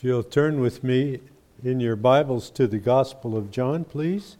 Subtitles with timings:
[0.00, 1.20] If you'll turn with me
[1.62, 4.38] in your Bibles to the Gospel of John, please.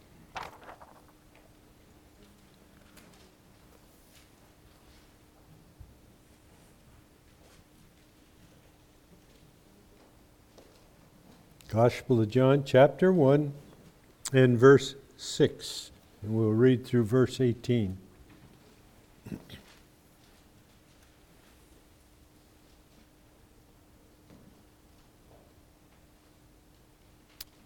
[11.67, 13.53] Gospel of John, chapter 1,
[14.33, 15.91] and verse 6.
[16.23, 17.99] And we'll read through verse 18.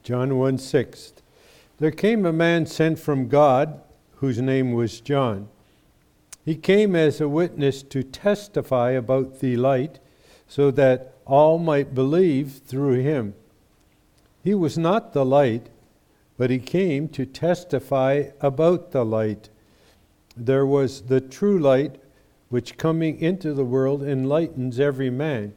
[0.05, 1.13] John 1 6.
[1.79, 3.81] There came a man sent from God
[4.17, 5.49] whose name was John.
[6.45, 9.97] He came as a witness to testify about the light,
[10.47, 13.33] so that all might believe through him.
[14.43, 15.69] He was not the light,
[16.37, 19.49] but he came to testify about the light.
[20.37, 21.95] There was the true light,
[22.49, 25.55] which coming into the world enlightens every man.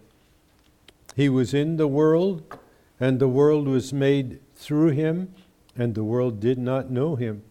[1.15, 2.59] He was in the world
[3.01, 5.33] and the world was made through him,
[5.77, 7.43] and the world did not know him.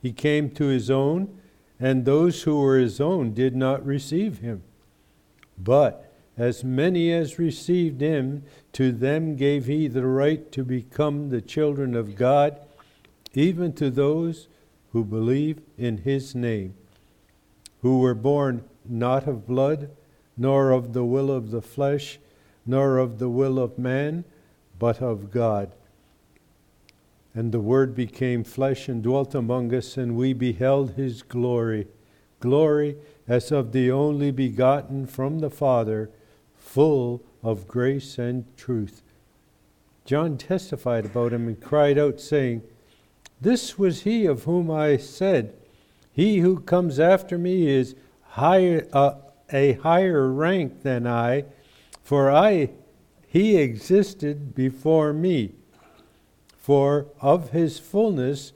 [0.00, 1.40] He came to his own,
[1.80, 4.62] and those who were his own did not receive him.
[5.58, 11.40] But as many as received him, to them gave he the right to become the
[11.40, 12.60] children of God,
[13.34, 14.48] even to those
[14.92, 16.74] who believe in his name,
[17.82, 19.90] who were born not of blood,
[20.36, 22.18] nor of the will of the flesh,
[22.66, 24.24] nor of the will of man
[24.78, 25.72] but of God.
[27.34, 31.86] And the Word became flesh and dwelt among us, and we beheld his glory
[32.44, 32.94] glory
[33.26, 36.10] as of the only begotten from the Father,
[36.58, 39.00] full of grace and truth.
[40.04, 42.62] John testified about him and cried out, saying,
[43.40, 45.54] This was he of whom I said,
[46.12, 47.94] He who comes after me is
[48.32, 49.14] higher, uh,
[49.50, 51.46] a higher rank than I,
[52.02, 52.72] for I
[53.34, 55.52] he existed before me.
[56.56, 58.52] For of his fullness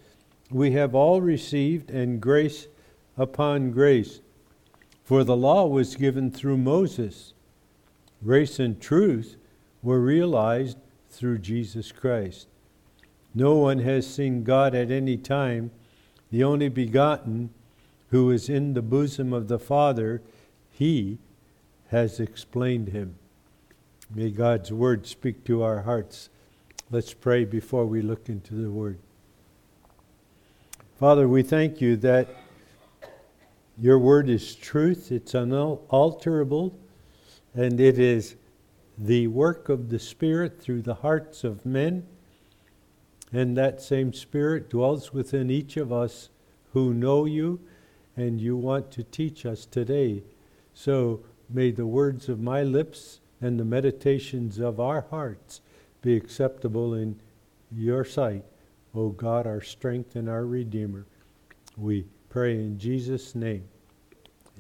[0.53, 2.69] we have all received, and grace
[3.17, 4.21] upon grace.
[5.03, 7.35] For the law was given through Moses,
[8.23, 9.37] grace and truth
[9.83, 10.79] were realized
[11.11, 12.47] through Jesus Christ.
[13.35, 15.73] No one has seen God at any time,
[16.31, 17.51] the only begotten,
[18.11, 20.23] who is in the bosom of the Father,
[20.71, 21.19] he
[21.89, 23.17] has explained him.
[24.15, 26.31] May God's word speak to our hearts.
[26.91, 28.99] Let's pray before we look into the word.
[30.99, 32.27] Father, we thank you that
[33.79, 36.75] your word is truth, it's unalterable,
[37.55, 38.37] and it is
[38.97, 42.07] the work of the Spirit through the hearts of men.
[43.31, 46.31] And that same Spirit dwells within each of us
[46.73, 47.61] who know you
[48.17, 50.23] and you want to teach us today.
[50.73, 51.21] So
[51.51, 55.61] may the words of my lips and the meditations of our hearts
[56.03, 57.21] be acceptable in
[57.71, 58.45] your sight,
[58.95, 61.07] O God, our strength and our Redeemer.
[61.77, 63.65] We pray in Jesus' name.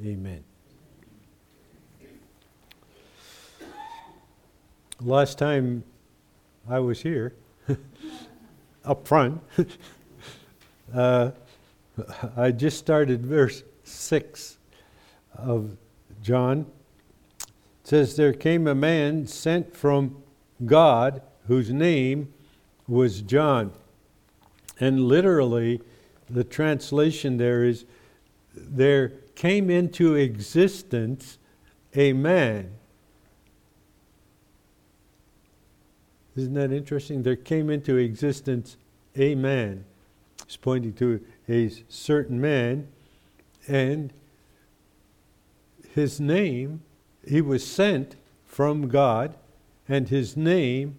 [0.04, 0.44] Amen.
[5.00, 5.84] Last time
[6.68, 7.34] I was here,
[8.84, 9.40] up front,
[10.94, 11.30] uh,
[12.36, 14.58] I just started verse 6
[15.36, 15.76] of
[16.22, 16.66] John
[17.88, 20.22] says there came a man sent from
[20.66, 22.30] God whose name
[22.86, 23.72] was John.
[24.78, 25.80] And literally,
[26.28, 27.86] the translation there is
[28.54, 31.38] there came into existence
[31.94, 32.72] a man.
[36.36, 37.22] Isn't that interesting?
[37.22, 38.76] There came into existence
[39.16, 39.86] a man.
[40.46, 42.88] He's pointing to a certain man,
[43.66, 44.12] and
[45.94, 46.82] his name
[47.26, 49.34] he was sent from God,
[49.88, 50.96] and his name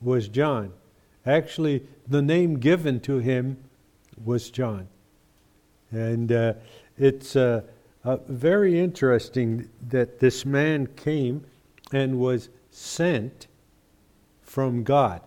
[0.00, 0.72] was John.
[1.26, 3.58] Actually, the name given to him
[4.24, 4.88] was John.
[5.90, 6.54] And uh,
[6.96, 7.62] it's uh,
[8.04, 11.44] uh, very interesting that this man came
[11.92, 13.46] and was sent
[14.42, 15.20] from God.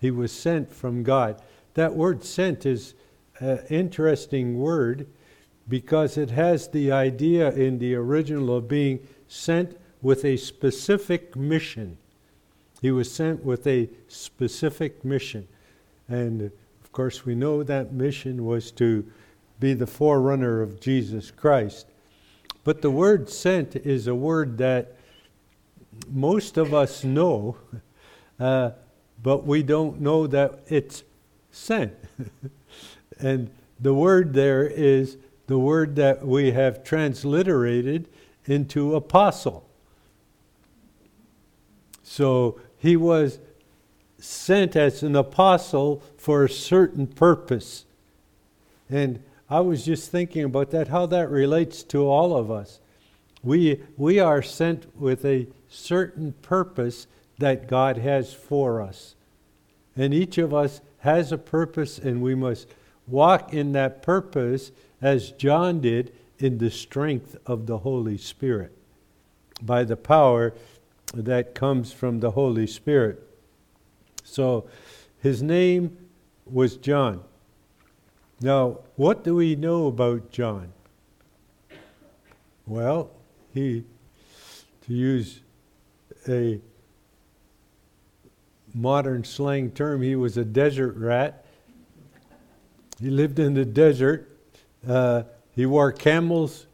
[0.00, 1.40] He was sent from God.
[1.74, 2.94] That word sent is
[3.38, 5.06] an interesting word
[5.68, 11.98] because it has the idea in the original of being sent with a specific mission.
[12.82, 15.48] He was sent with a specific mission.
[16.08, 19.04] And of course, we know that mission was to
[19.58, 21.86] be the forerunner of Jesus Christ.
[22.64, 24.96] But the word sent is a word that
[26.08, 27.56] most of us know,
[28.40, 28.70] uh,
[29.22, 31.04] but we don't know that it's
[31.50, 31.94] sent.
[33.18, 33.50] and
[33.80, 38.08] the word there is the word that we have transliterated
[38.48, 39.68] into apostle.
[42.02, 43.38] So he was
[44.18, 47.84] sent as an apostle for a certain purpose.
[48.88, 52.80] And I was just thinking about that, how that relates to all of us.
[53.42, 57.06] We, we are sent with a certain purpose
[57.38, 59.14] that God has for us.
[59.96, 62.66] And each of us has a purpose, and we must
[63.06, 68.76] walk in that purpose as John did in the strength of the Holy Spirit
[69.62, 70.54] by the power
[71.14, 73.22] that comes from the Holy Spirit.
[74.24, 74.68] So
[75.18, 75.96] his name
[76.44, 77.22] was John.
[78.40, 80.72] Now, what do we know about John?
[82.66, 83.10] Well,
[83.54, 83.84] he,
[84.86, 85.40] to use
[86.28, 86.60] a
[88.74, 91.46] modern slang term, he was a desert rat.
[93.00, 94.28] He lived in the desert.
[94.86, 95.22] Uh,
[95.56, 96.66] he wore camels,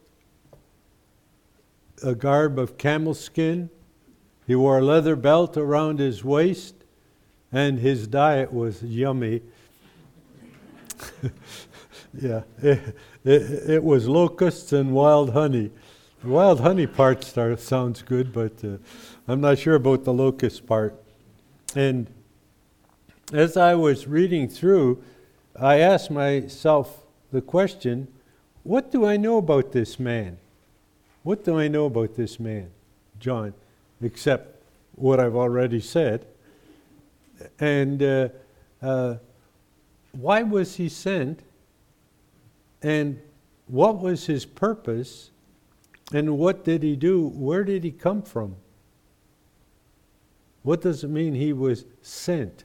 [2.03, 3.69] a garb of camel skin.
[4.45, 6.75] He wore a leather belt around his waist,
[7.49, 9.41] and his diet was yummy.
[12.13, 15.71] yeah, it, it, it, was locusts and wild honey.
[16.21, 18.77] The wild honey part start, sounds good, but uh,
[19.29, 21.01] I'm not sure about the locust part.
[21.73, 22.07] And
[23.31, 25.01] as I was reading through,
[25.57, 28.09] I asked myself the question
[28.63, 30.37] what do I know about this man?
[31.23, 32.69] What do I know about this man,
[33.19, 33.53] John,
[34.01, 34.63] except
[34.95, 36.25] what I've already said?
[37.59, 38.29] And uh,
[38.81, 39.15] uh,
[40.11, 41.41] why was he sent?
[42.81, 43.21] And
[43.67, 45.31] what was his purpose?
[46.13, 47.27] And what did he do?
[47.27, 48.55] Where did he come from?
[50.63, 52.63] What does it mean he was sent?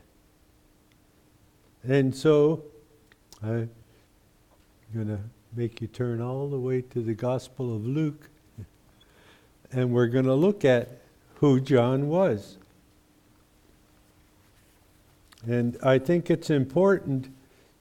[1.82, 2.64] And so,
[3.42, 3.70] I'm
[4.92, 5.18] going to
[5.56, 8.28] make you turn all the way to the Gospel of Luke,
[9.72, 10.88] and we're going to look at
[11.36, 12.58] who John was.
[15.46, 17.28] And I think it's important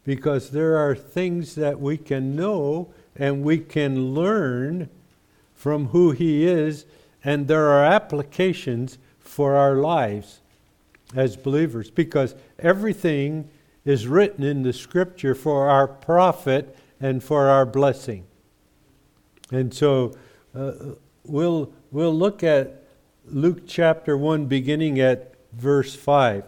[0.05, 4.89] because there are things that we can know and we can learn
[5.55, 6.85] from who he is,
[7.23, 10.39] and there are applications for our lives
[11.15, 13.49] as believers because everything
[13.85, 18.25] is written in the scripture for our profit and for our blessing.
[19.51, 20.17] And so
[20.55, 20.71] uh,
[21.23, 22.83] we'll, we'll look at
[23.25, 26.43] Luke chapter 1, beginning at verse 5.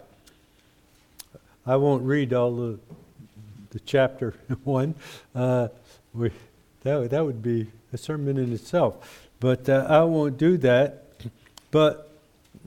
[1.66, 2.80] I won't read all the,
[3.72, 4.96] the chapter 1.
[5.36, 5.68] Uh,
[6.14, 6.32] we,
[6.84, 9.30] that, that would be a sermon in itself.
[9.40, 11.06] But uh, I won't do that.
[11.72, 12.12] But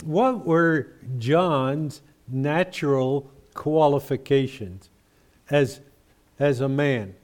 [0.05, 0.89] what were
[1.19, 4.89] John's natural qualifications
[5.51, 5.81] as,
[6.39, 7.15] as a man?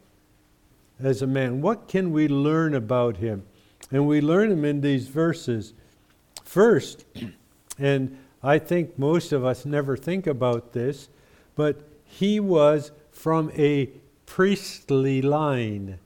[1.01, 1.61] As a man.
[1.61, 3.45] What can we learn about him?
[3.91, 5.73] And we learn him in these verses.
[6.43, 7.05] First,
[7.79, 11.09] and I think most of us never think about this,
[11.55, 13.87] but he was from a
[14.27, 15.99] priestly line.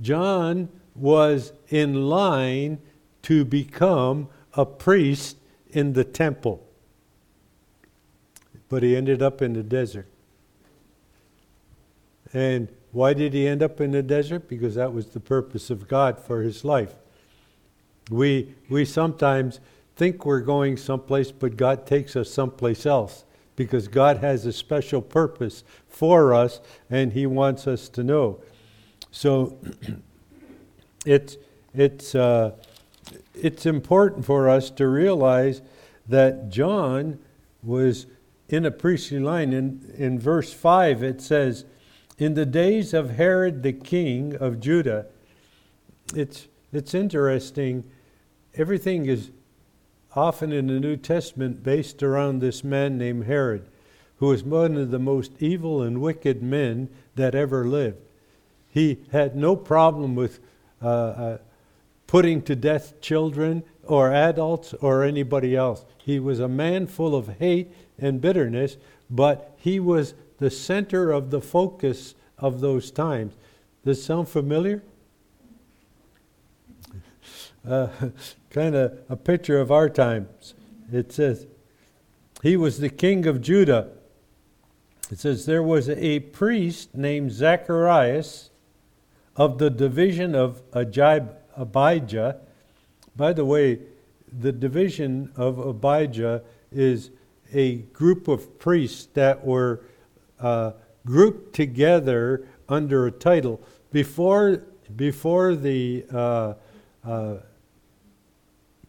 [0.00, 2.78] John was in line
[3.22, 5.36] to become a priest
[5.70, 6.66] in the temple,
[8.68, 10.06] but he ended up in the desert.
[12.32, 14.48] And why did he end up in the desert?
[14.48, 16.94] Because that was the purpose of God for his life.
[18.10, 19.60] We, we sometimes
[19.96, 23.24] think we're going someplace, but God takes us someplace else
[23.56, 28.40] because God has a special purpose for us and he wants us to know.
[29.10, 29.58] So
[31.04, 31.36] it's,
[31.74, 32.52] it's, uh,
[33.34, 35.60] it's important for us to realize
[36.08, 37.18] that John
[37.62, 38.06] was
[38.48, 39.52] in a priestly line.
[39.52, 41.64] In, in verse 5, it says,
[42.18, 45.06] in the days of Herod the king of Judah,
[46.14, 47.84] it's, it's interesting.
[48.54, 49.30] Everything is
[50.16, 53.68] often in the New Testament based around this man named Herod,
[54.16, 57.98] who was one of the most evil and wicked men that ever lived.
[58.68, 60.40] He had no problem with
[60.82, 61.38] uh, uh,
[62.08, 65.84] putting to death children or adults or anybody else.
[65.98, 68.76] He was a man full of hate and bitterness,
[69.08, 73.34] but he was the center of the focus of those times.
[73.84, 74.82] Does sound familiar?
[77.66, 77.88] Uh,
[78.50, 80.54] kind of a picture of our times.
[80.92, 81.46] It says,
[82.42, 83.88] He was the king of Judah.
[85.10, 88.50] It says, There was a priest named Zacharias
[89.36, 92.40] of the division of Abijah.
[93.16, 93.80] By the way,
[94.30, 97.10] the division of Abijah is
[97.52, 99.80] a group of priests that were
[100.40, 100.72] uh,
[101.04, 103.60] grouped together under a title.
[103.92, 104.64] Before,
[104.94, 106.54] before the uh,
[107.04, 107.36] uh,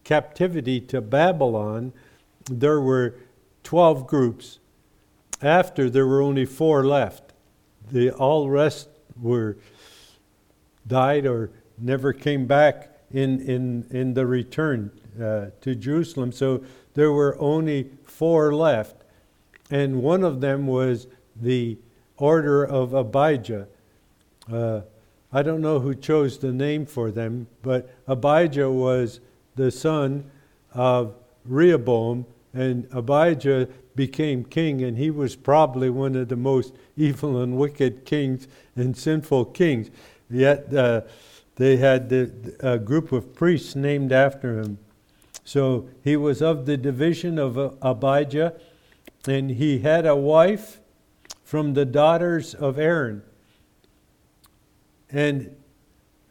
[0.04, 1.92] captivity to Babylon,
[2.50, 3.14] there were
[3.64, 4.58] 12 groups.
[5.42, 7.32] After, there were only four left.
[7.90, 8.88] The all rest
[9.20, 9.56] were
[10.86, 14.90] died or never came back in, in, in the return
[15.20, 16.32] uh, to Jerusalem.
[16.32, 16.62] So
[16.94, 19.04] there were only four left.
[19.70, 21.06] And one of them was
[21.40, 21.78] the
[22.16, 23.66] order of Abijah.
[24.50, 24.80] Uh,
[25.32, 29.20] I don't know who chose the name for them, but Abijah was
[29.56, 30.30] the son
[30.74, 37.40] of Rehoboam, and Abijah became king, and he was probably one of the most evil
[37.40, 39.90] and wicked kings and sinful kings.
[40.28, 41.02] Yet uh,
[41.56, 44.78] they had the, a group of priests named after him.
[45.44, 48.54] So he was of the division of Abijah,
[49.26, 50.79] and he had a wife
[51.50, 53.22] from the daughters of Aaron.
[55.10, 55.56] And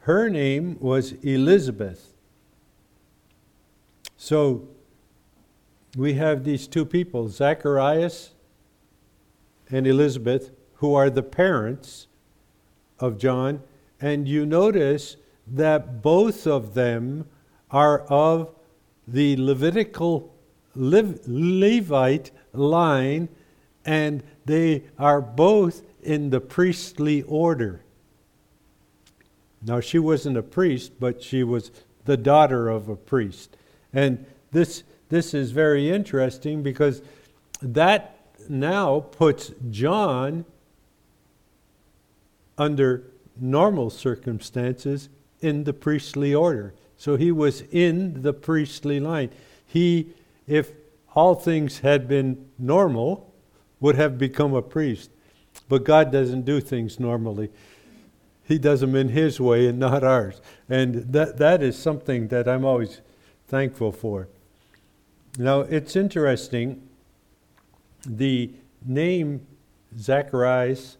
[0.03, 2.13] her name was Elizabeth.
[4.15, 4.69] So
[5.97, 8.31] we have these two people, Zacharias
[9.69, 12.07] and Elizabeth, who are the parents
[12.97, 13.61] of John.
[13.99, 17.27] And you notice that both of them
[17.71, 18.55] are of
[19.05, 20.33] the Levitical
[20.75, 23.27] Levite line,
[23.83, 27.81] and they are both in the priestly order.
[29.61, 31.71] Now, she wasn't a priest, but she was
[32.05, 33.55] the daughter of a priest.
[33.93, 37.03] And this, this is very interesting because
[37.61, 38.15] that
[38.49, 40.45] now puts John
[42.57, 43.03] under
[43.39, 45.09] normal circumstances
[45.41, 46.73] in the priestly order.
[46.97, 49.29] So he was in the priestly line.
[49.67, 50.09] He,
[50.47, 50.71] if
[51.13, 53.28] all things had been normal,
[53.79, 55.09] would have become a priest.
[55.67, 57.49] But God doesn't do things normally.
[58.47, 60.41] He does them in His way and not ours.
[60.67, 63.01] And that, that is something that I'm always
[63.47, 64.27] thankful for.
[65.37, 66.87] Now, it's interesting.
[68.05, 68.51] The
[68.85, 69.45] name
[69.97, 70.97] Zacharias,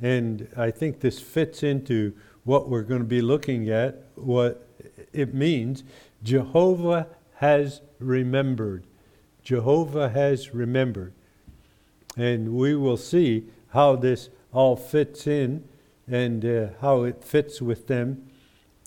[0.00, 2.14] and I think this fits into
[2.44, 4.68] what we're going to be looking at, what
[5.12, 5.82] it means.
[6.22, 8.84] Jehovah has remembered.
[9.42, 11.12] Jehovah has remembered.
[12.16, 15.64] And we will see how this all fits in
[16.06, 18.28] and uh, how it fits with them.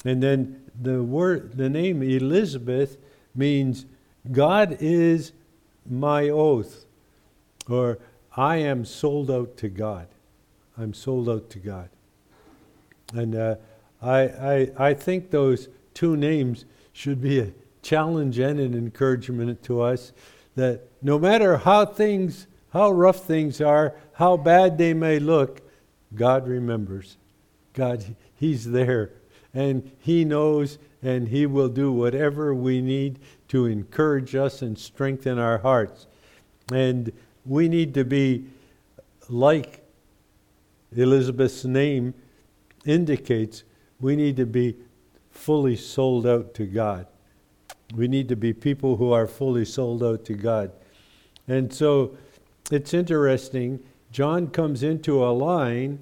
[0.05, 2.97] And then the word, the name Elizabeth
[3.35, 3.85] means
[4.31, 5.33] God is
[5.89, 6.85] my oath,
[7.69, 7.99] or
[8.35, 10.07] I am sold out to God.
[10.77, 11.89] I'm sold out to God.
[13.13, 13.55] And uh,
[14.01, 19.81] I, I, I think those two names should be a challenge and an encouragement to
[19.81, 20.11] us
[20.55, 25.61] that no matter how things, how rough things are, how bad they may look,
[26.13, 27.17] God remembers.
[27.73, 28.03] God,
[28.35, 29.11] He's there.
[29.53, 33.19] And He knows and He will do whatever we need
[33.49, 36.07] to encourage us and strengthen our hearts.
[36.71, 37.11] And
[37.45, 38.45] we need to be
[39.29, 39.83] like
[40.95, 42.13] Elizabeth's name
[42.85, 43.63] indicates,
[43.99, 44.75] we need to be
[45.29, 47.07] fully sold out to God.
[47.95, 50.71] We need to be people who are fully sold out to God.
[51.47, 52.17] And so
[52.71, 53.79] it's interesting.
[54.11, 55.99] John comes into a line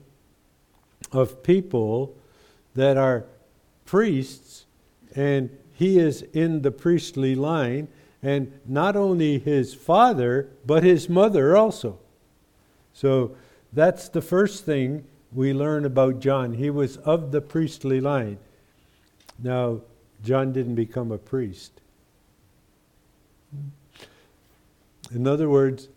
[1.11, 2.15] of people
[2.73, 3.25] that are
[3.85, 4.65] priests,
[5.15, 7.87] and he is in the priestly line,
[8.23, 11.99] and not only his father, but his mother also.
[12.93, 13.35] So
[13.73, 16.53] that's the first thing we learn about John.
[16.53, 18.37] He was of the priestly line.
[19.37, 19.81] Now,
[20.23, 21.81] John didn't become a priest.
[25.13, 25.89] In other words,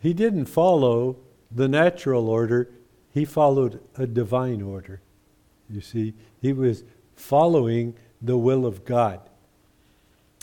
[0.00, 1.16] he didn't follow
[1.50, 2.70] the natural order,
[3.12, 5.00] he followed a divine order.
[5.68, 6.84] You see, he was
[7.16, 9.20] following the will of God.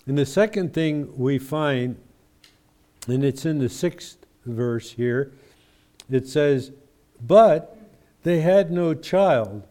[0.05, 1.97] And the second thing we find,
[3.07, 5.31] and it's in the sixth verse here,
[6.09, 6.71] it says,
[7.25, 7.77] But
[8.23, 9.63] they had no child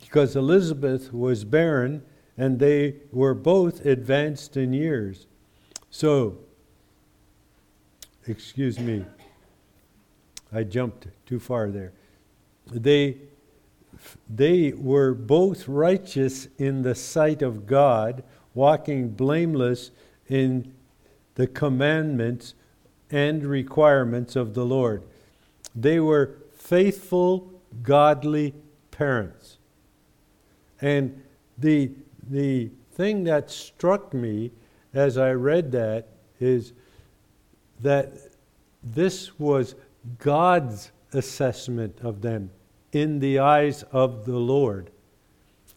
[0.00, 2.02] because Elizabeth was barren
[2.36, 5.26] and they were both advanced in years.
[5.90, 6.38] So,
[8.26, 9.04] excuse me,
[10.52, 11.92] I jumped too far there.
[12.66, 13.16] They,
[14.28, 18.22] they were both righteous in the sight of God,
[18.54, 19.90] walking blameless
[20.28, 20.74] in
[21.34, 22.54] the commandments
[23.10, 25.02] and requirements of the Lord.
[25.74, 27.52] They were faithful,
[27.82, 28.54] godly
[28.90, 29.58] parents.
[30.80, 31.22] And
[31.56, 31.92] the,
[32.28, 34.52] the thing that struck me
[34.92, 36.08] as I read that
[36.40, 36.72] is
[37.82, 38.12] that
[38.82, 39.74] this was
[40.18, 42.50] God's assessment of them
[42.92, 44.90] in the eyes of the Lord.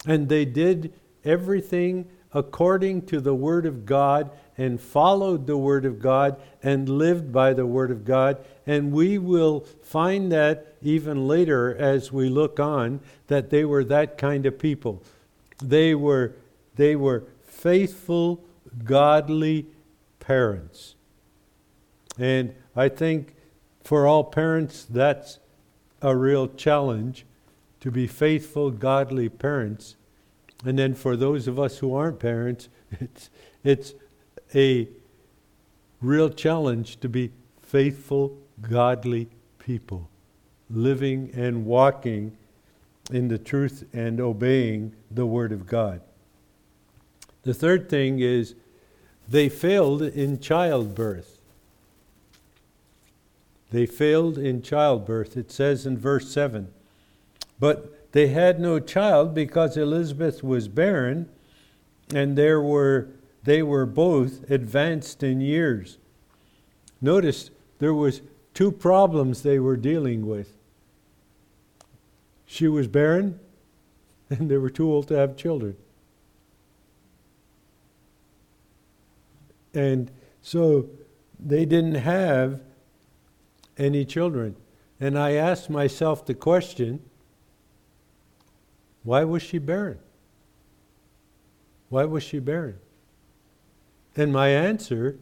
[0.06, 0.92] And they did
[1.24, 7.32] everything according to the Word of God and followed the Word of God and lived
[7.32, 8.44] by the Word of God.
[8.66, 14.18] And we will find that even later as we look on, that they were that
[14.18, 15.02] kind of people.
[15.62, 16.34] They were,
[16.76, 18.44] they were faithful,
[18.84, 19.66] godly
[20.20, 20.95] parents.
[22.18, 23.34] And I think
[23.84, 25.38] for all parents, that's
[26.02, 27.24] a real challenge
[27.80, 29.96] to be faithful, godly parents.
[30.64, 32.68] And then for those of us who aren't parents,
[33.00, 33.30] it's,
[33.62, 33.94] it's
[34.54, 34.88] a
[36.00, 37.30] real challenge to be
[37.62, 40.08] faithful, godly people,
[40.70, 42.36] living and walking
[43.10, 46.00] in the truth and obeying the Word of God.
[47.42, 48.54] The third thing is
[49.28, 51.35] they failed in childbirth.
[53.70, 55.36] They failed in childbirth.
[55.36, 56.68] It says in verse 7
[57.58, 61.28] But they had no child because Elizabeth was barren,
[62.14, 63.08] and there were,
[63.42, 65.98] they were both advanced in years.
[67.00, 68.22] Notice there was
[68.54, 70.56] two problems they were dealing with.
[72.46, 73.38] She was barren,
[74.30, 75.76] and they were too old to have children.
[79.74, 80.88] And so
[81.38, 82.60] they didn't have
[83.78, 84.56] any children.
[84.98, 87.00] And I asked myself the question
[89.02, 89.98] why was she barren?
[91.90, 92.78] Why was she barren?
[94.16, 95.16] And my answer,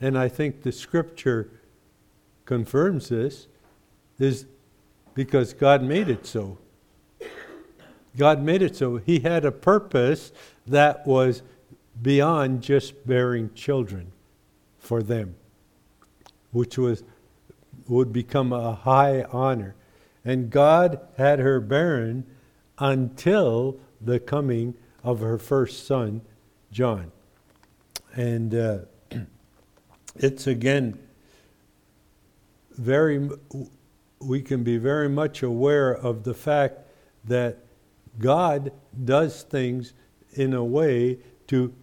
[0.00, 1.50] and I think the scripture
[2.46, 3.46] confirms this,
[4.18, 4.46] is
[5.14, 6.58] because God made it so.
[8.16, 8.96] God made it so.
[8.96, 10.32] He had a purpose
[10.66, 11.42] that was
[12.02, 14.10] beyond just bearing children
[14.78, 15.36] for them,
[16.50, 17.04] which was
[17.90, 19.74] would become a high honor.
[20.24, 22.24] And God had her barren
[22.78, 26.22] until the coming of her first son,
[26.70, 27.10] John.
[28.14, 28.78] And uh,
[30.16, 30.98] it's again
[32.72, 33.28] very,
[34.20, 36.78] we can be very much aware of the fact
[37.24, 37.58] that
[38.18, 38.72] God
[39.04, 39.94] does things
[40.32, 41.74] in a way to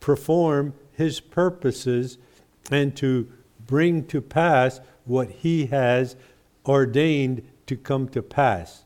[0.00, 2.18] perform his purposes
[2.70, 3.30] and to
[3.66, 6.16] bring to pass what he has
[6.66, 8.84] ordained to come to pass.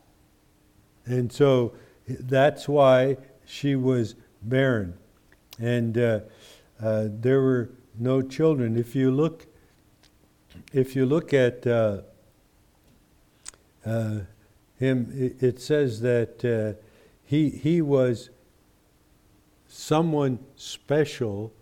[1.05, 1.73] And so
[2.07, 4.95] that's why she was barren.
[5.59, 6.19] And uh,
[6.81, 8.77] uh, there were no children.
[8.77, 9.47] If you look,
[10.71, 12.01] if you look at uh,
[13.85, 14.19] uh
[14.77, 16.79] him, it, says that uh,
[17.23, 18.29] he, he was
[19.67, 21.53] someone special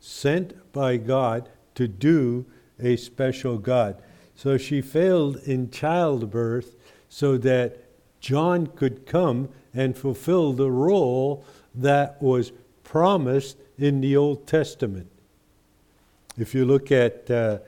[0.00, 2.46] sent by God to do
[2.80, 4.00] a special God.
[4.34, 6.74] So she failed in childbirth
[7.08, 7.78] so that
[8.20, 12.52] John could come and fulfill the role that was
[12.84, 15.08] promised in the Old Testament.
[16.38, 17.58] If you look at uh,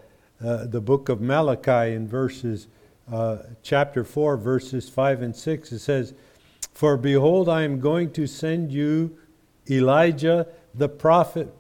[0.43, 2.69] uh, the book of Malachi in verses,
[3.11, 6.15] uh, chapter 4, verses 5 and 6, it says,
[6.73, 9.19] For behold, I am going to send you
[9.69, 11.55] Elijah the prophet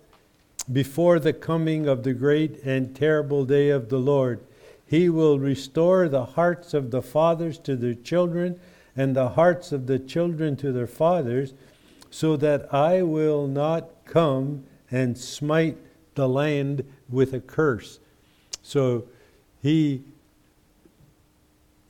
[0.72, 4.40] before the coming of the great and terrible day of the Lord.
[4.86, 8.58] He will restore the hearts of the fathers to their children
[8.96, 11.52] and the hearts of the children to their fathers,
[12.10, 15.76] so that I will not come and smite
[16.14, 17.98] the land with a curse.
[18.62, 19.06] So
[19.60, 20.04] he,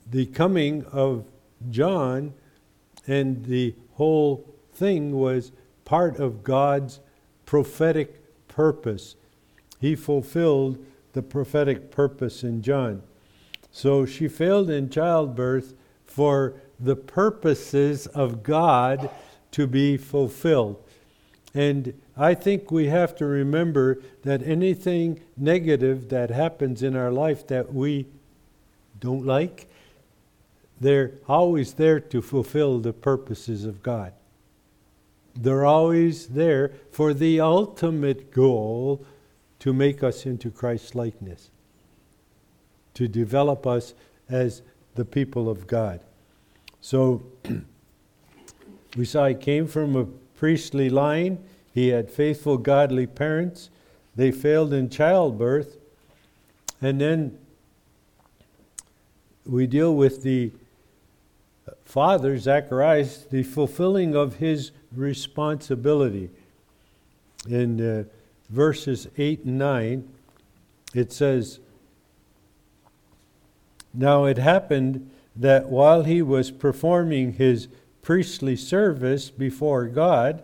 [0.09, 1.25] the coming of
[1.69, 2.33] John
[3.05, 5.51] and the whole thing was
[5.85, 6.99] part of God's
[7.45, 8.24] prophetic
[8.55, 9.15] purpose.
[9.79, 13.03] He fulfilled the prophetic purpose in John.
[13.69, 15.73] So she failed in childbirth
[16.05, 19.09] for the purposes of God
[19.51, 20.81] to be fulfilled.
[21.53, 27.45] And I think we have to remember that anything negative that happens in our life
[27.47, 28.07] that we
[28.99, 29.67] don't like,
[30.79, 34.13] they're always there to fulfill the purposes of God.
[35.35, 39.05] They're always there for the ultimate goal
[39.59, 41.49] to make us into Christ's likeness,
[42.93, 43.93] to develop us
[44.29, 44.61] as
[44.95, 45.99] the people of God.
[46.81, 47.23] So
[48.95, 50.05] we saw he came from a
[50.37, 51.43] priestly line,
[51.73, 53.69] he had faithful, godly parents,
[54.15, 55.77] they failed in childbirth,
[56.81, 57.37] and then
[59.45, 60.51] we deal with the
[61.85, 66.29] father, Zacharias, the fulfilling of his responsibility.
[67.47, 68.03] In uh,
[68.49, 70.09] verses 8 and 9,
[70.93, 71.59] it says,
[73.93, 77.67] Now it happened that while he was performing his
[78.01, 80.43] priestly service before God,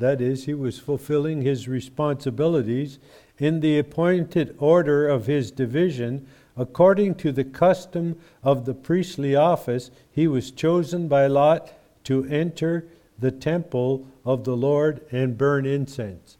[0.00, 2.98] That is, he was fulfilling his responsibilities
[3.38, 6.26] in the appointed order of his division.
[6.60, 11.72] According to the custom of the priestly office, he was chosen by Lot
[12.04, 12.84] to enter
[13.18, 16.36] the temple of the Lord and burn incense.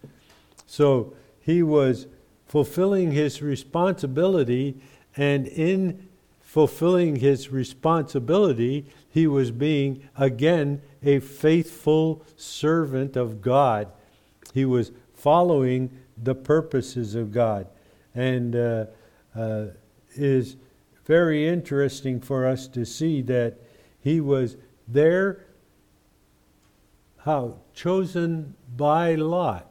[0.66, 2.06] So he was
[2.46, 4.76] fulfilling his responsibility,
[5.16, 6.06] and in
[6.42, 13.88] fulfilling his responsibility, he was being again a faithful servant of God.
[14.52, 17.68] He was following the purposes of God.
[18.14, 18.84] And uh,
[19.34, 19.66] uh,
[20.14, 20.56] is
[21.04, 23.58] very interesting for us to see that
[24.00, 25.44] he was there,
[27.18, 27.56] how?
[27.74, 29.66] Chosen by Lot.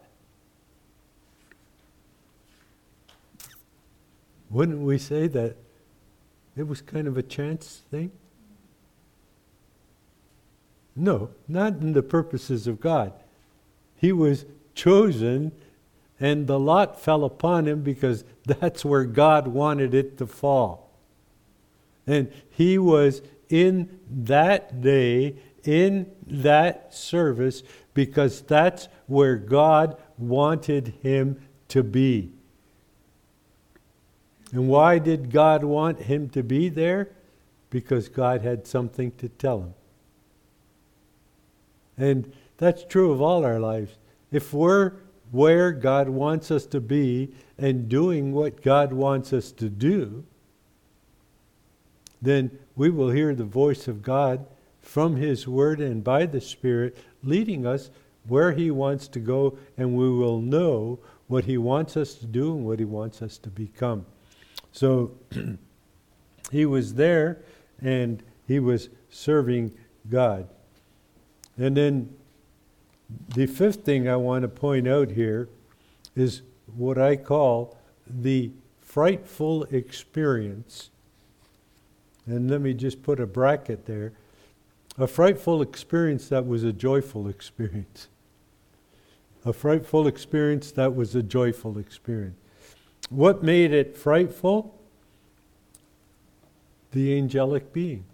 [4.50, 5.56] Wouldn't we say that
[6.58, 8.12] it was kind of a chance thing?
[10.96, 13.14] No, not in the purposes of God.
[13.96, 15.52] He was chosen,
[16.20, 20.92] and the lot fell upon him because that's where God wanted it to fall.
[22.06, 31.40] And he was in that day, in that service, because that's where God wanted him
[31.70, 32.32] to be.
[34.52, 37.10] And why did God want him to be there?
[37.70, 39.74] Because God had something to tell him.
[41.98, 43.92] And that's true of all our lives.
[44.32, 44.94] If we're
[45.32, 50.24] where God wants us to be and doing what God wants us to do,
[52.22, 54.46] then we will hear the voice of God
[54.82, 57.90] from His Word and by the Spirit leading us
[58.28, 62.56] where He wants to go, and we will know what He wants us to do
[62.56, 64.06] and what He wants us to become.
[64.72, 65.12] So
[66.52, 67.44] he was there
[67.82, 69.72] and he was serving
[70.10, 70.48] God.
[71.58, 72.16] And then
[73.10, 75.50] the fifth thing I want to point out here
[76.16, 76.42] is
[76.76, 80.90] what I call the frightful experience.
[82.26, 84.14] And let me just put a bracket there.
[84.98, 88.08] A frightful experience that was a joyful experience.
[89.46, 92.36] A frightful experience that was a joyful experience.
[93.10, 94.76] What made it frightful?
[96.92, 98.06] The angelic being.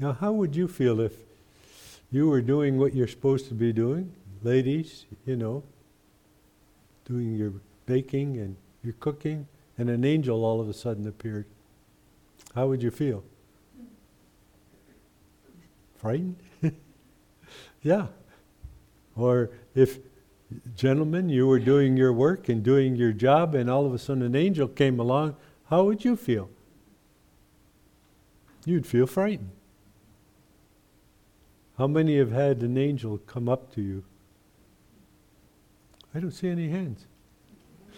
[0.00, 1.12] Now, how would you feel if
[2.10, 4.12] you were doing what you're supposed to be doing?
[4.42, 5.62] Ladies, you know,
[7.04, 7.52] doing your
[7.86, 11.46] baking and your cooking, and an angel all of a sudden appeared.
[12.54, 13.24] How would you feel?
[15.96, 16.36] Frightened?
[17.82, 18.06] yeah.
[19.16, 19.98] Or if
[20.74, 24.22] Gentlemen, you were doing your work and doing your job, and all of a sudden
[24.22, 25.36] an angel came along.
[25.66, 26.48] How would you feel?
[28.64, 29.50] You'd feel frightened.
[31.78, 34.02] How many have had an angel come up to you?
[36.12, 37.06] I don't see any hands.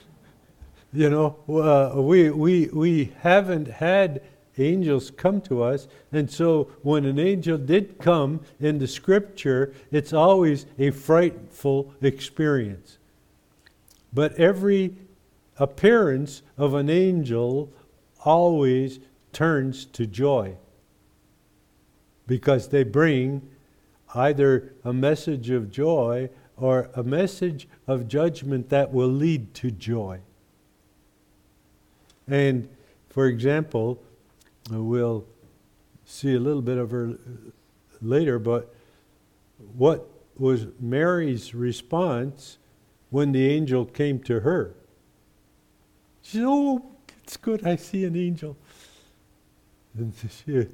[0.92, 4.22] you know, uh, we, we, we haven't had
[4.58, 5.88] angels come to us.
[6.12, 12.98] And so when an angel did come in the scripture, it's always a frightful experience.
[14.12, 14.94] But every
[15.56, 17.72] appearance of an angel
[18.26, 19.00] always
[19.32, 20.56] turns to joy
[22.26, 23.48] because they bring
[24.14, 30.20] either a message of joy or a message of judgment that will lead to joy.
[32.28, 32.68] And
[33.08, 34.00] for example,
[34.70, 35.24] We'll
[36.04, 37.18] see a little bit of her
[38.00, 38.72] later, but
[39.74, 42.58] what was Mary's response
[43.10, 44.74] when the angel came to her?
[46.22, 46.84] She said, Oh,
[47.24, 48.56] it's good, I see an angel.
[49.98, 50.14] And
[50.46, 50.68] she,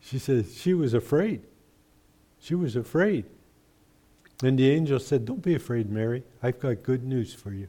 [0.00, 1.42] she said she was afraid.
[2.44, 3.24] She was afraid.
[4.42, 6.24] And the angel said, Don't be afraid, Mary.
[6.42, 7.68] I've got good news for you.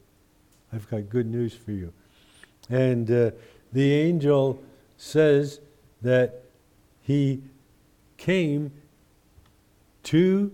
[0.73, 1.93] I've got good news for you.
[2.69, 3.31] And uh,
[3.71, 4.61] the angel
[4.97, 5.61] says
[6.01, 6.41] that
[7.01, 7.41] he
[8.17, 8.71] came
[10.03, 10.51] to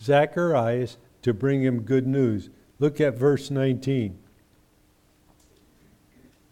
[0.00, 2.48] Zacharias to bring him good news.
[2.78, 4.18] Look at verse 19.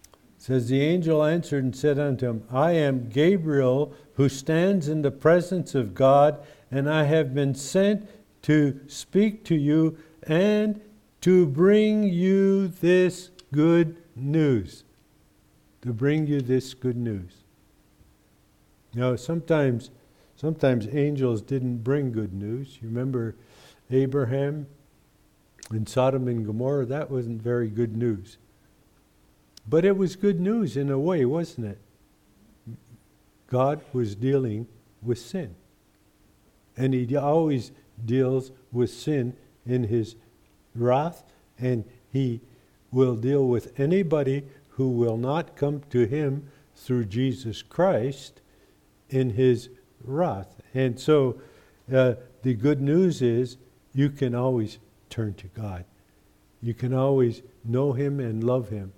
[0.02, 5.00] It says the angel answered and said unto him, I am Gabriel who stands in
[5.00, 6.38] the presence of God,
[6.70, 8.09] and I have been sent
[8.42, 10.81] to speak to you and
[11.22, 14.85] to bring you this good news
[15.87, 17.44] to bring you this good news.
[18.92, 19.90] Now, sometimes,
[20.35, 22.79] sometimes angels didn't bring good news.
[22.83, 23.37] You remember
[23.90, 24.66] Abraham
[25.70, 26.87] in Sodom and Gomorrah?
[26.87, 28.37] That wasn't very good news.
[29.68, 31.79] But it was good news in a way, wasn't it?
[33.46, 34.66] God was dealing
[35.02, 35.55] with sin.
[36.77, 37.73] And he always
[38.05, 39.35] deals with sin
[39.65, 40.17] in his
[40.75, 41.25] wrath,
[41.59, 42.41] and he
[42.91, 48.41] will deal with anybody who will not come to him through Jesus Christ
[49.09, 49.71] in his
[50.05, 50.61] wrath.
[50.75, 51.41] And so
[51.93, 53.57] uh, the good news is
[53.95, 55.85] you can always turn to God.
[56.61, 58.93] You can always know him and love him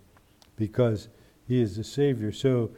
[0.57, 1.09] because
[1.47, 2.33] he is the Savior.
[2.33, 2.71] So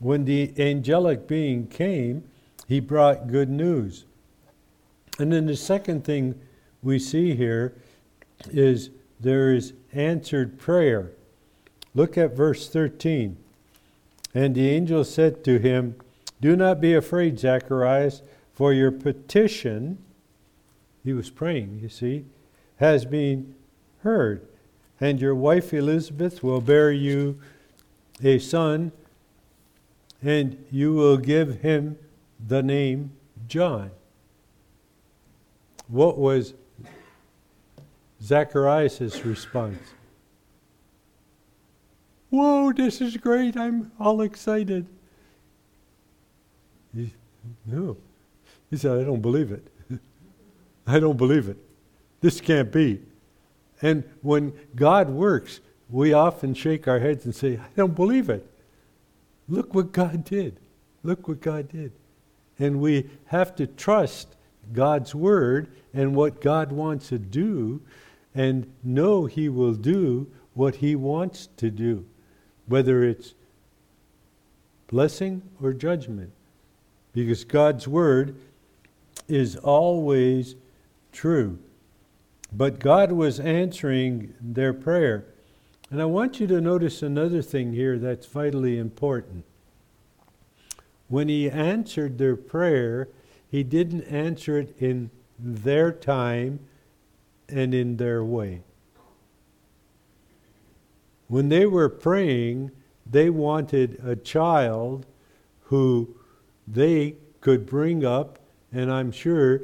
[0.00, 2.24] when the angelic being came,
[2.66, 4.04] he brought good news.
[5.18, 6.40] And then the second thing
[6.82, 7.74] we see here
[8.50, 11.12] is there is answered prayer.
[11.94, 13.36] Look at verse 13.
[14.34, 15.96] And the angel said to him,
[16.40, 18.22] Do not be afraid, Zacharias,
[18.52, 19.98] for your petition,
[21.04, 22.24] he was praying, you see,
[22.76, 23.54] has been
[24.02, 24.46] heard.
[25.00, 27.38] And your wife Elizabeth will bear you
[28.22, 28.92] a son,
[30.22, 31.98] and you will give him
[32.44, 33.12] the name
[33.46, 33.90] John.
[35.88, 36.54] What was
[38.22, 39.78] Zacharias' response?
[42.30, 43.56] Whoa, this is great.
[43.56, 44.86] I'm all excited.
[46.94, 47.12] He,
[47.66, 47.96] no.
[48.70, 49.64] He said, I don't believe it.
[50.86, 51.58] I don't believe it.
[52.20, 53.02] This can't be.
[53.82, 58.46] And when God works, we often shake our heads and say, I don't believe it.
[59.48, 60.56] Look what God did.
[61.02, 61.92] Look what God did.
[62.58, 64.28] And we have to trust
[64.72, 67.82] God's word and what God wants to do
[68.34, 72.06] and know He will do what He wants to do
[72.66, 73.34] whether it's
[74.88, 76.32] blessing or judgment.
[77.12, 78.36] Because God's word
[79.28, 80.56] is always
[81.12, 81.58] true.
[82.52, 85.26] But God was answering their prayer.
[85.90, 89.44] And I want you to notice another thing here that's vitally important.
[91.08, 93.08] When He answered their prayer,
[93.54, 96.58] He didn't answer it in their time
[97.48, 98.62] and in their way.
[101.28, 102.72] When they were praying,
[103.08, 105.06] they wanted a child
[105.66, 106.16] who
[106.66, 108.40] they could bring up,
[108.72, 109.60] and I'm sure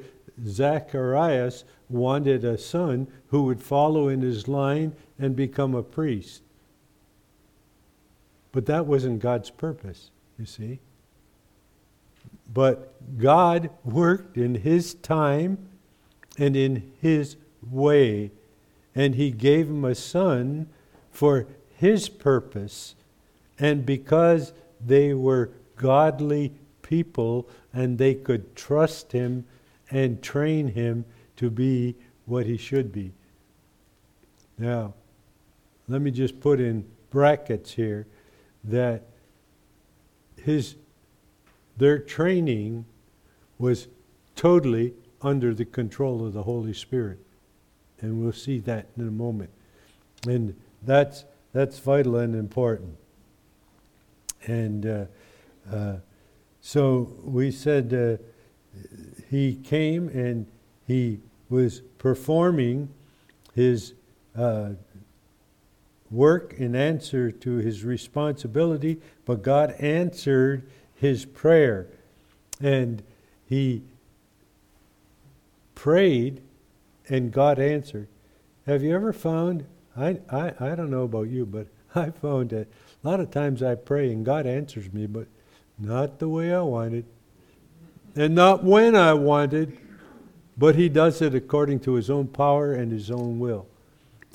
[0.47, 6.43] Zacharias wanted a son who would follow in his line and become a priest.
[8.53, 10.79] But that wasn't God's purpose, you see.
[12.53, 15.69] But God worked in His time
[16.39, 18.31] and in His way,
[18.95, 20.69] and He gave him a son
[21.11, 21.47] for
[21.81, 22.95] his purpose,
[23.59, 24.53] and because
[24.85, 29.47] they were godly people and they could trust him
[29.91, 33.15] and train him to be what he should be.
[34.59, 34.93] Now,
[35.89, 38.07] let me just put in brackets here
[38.65, 39.05] that
[40.37, 40.77] his
[41.81, 42.85] their training
[43.59, 43.89] was
[44.37, 47.19] totally under the control of the Holy Spirit.
[48.01, 49.51] And we'll see that in a moment.
[50.27, 52.97] And that's, that's vital and important.
[54.47, 55.05] And uh,
[55.73, 55.97] uh,
[56.61, 58.23] so we said uh,
[59.31, 60.47] he came and
[60.87, 62.91] he was performing
[63.55, 63.95] his
[64.37, 64.73] uh,
[66.11, 70.69] work in answer to his responsibility, but God answered
[71.01, 71.87] his prayer.
[72.61, 73.03] And
[73.47, 73.83] he
[75.75, 76.43] prayed
[77.09, 78.09] and God answered.
[78.67, 79.65] Have you ever found
[79.97, 82.69] I, I, I don't know about you, but I found that
[83.03, 85.27] a lot of times I pray and God answers me, but
[85.79, 87.05] not the way I wanted,
[88.15, 89.77] and not when I wanted,
[90.57, 93.67] but He does it according to His own power and His own will.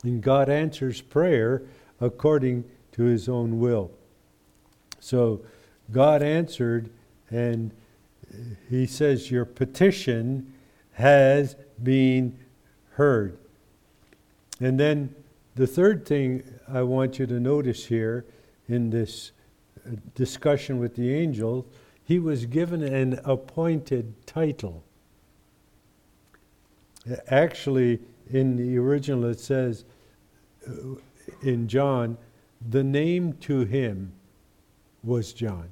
[0.04, 1.62] And God answers prayer
[2.02, 3.92] according to His own will.
[5.00, 5.42] So
[5.92, 6.90] God answered,
[7.30, 7.72] and
[8.70, 10.54] He says, Your petition
[10.94, 12.40] has been
[12.92, 13.38] heard.
[14.60, 15.14] And then
[15.56, 18.26] the third thing I want you to notice here
[18.68, 19.32] in this
[19.86, 21.68] uh, discussion with the angel,
[22.04, 24.84] he was given an appointed title.
[27.28, 29.86] Actually, in the original, it says
[30.68, 30.72] uh,
[31.42, 32.18] in John,
[32.68, 34.14] the name to him
[35.04, 35.70] was John.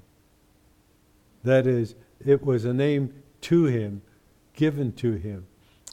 [1.43, 4.01] That is, it was a name to him,
[4.53, 5.45] given to him.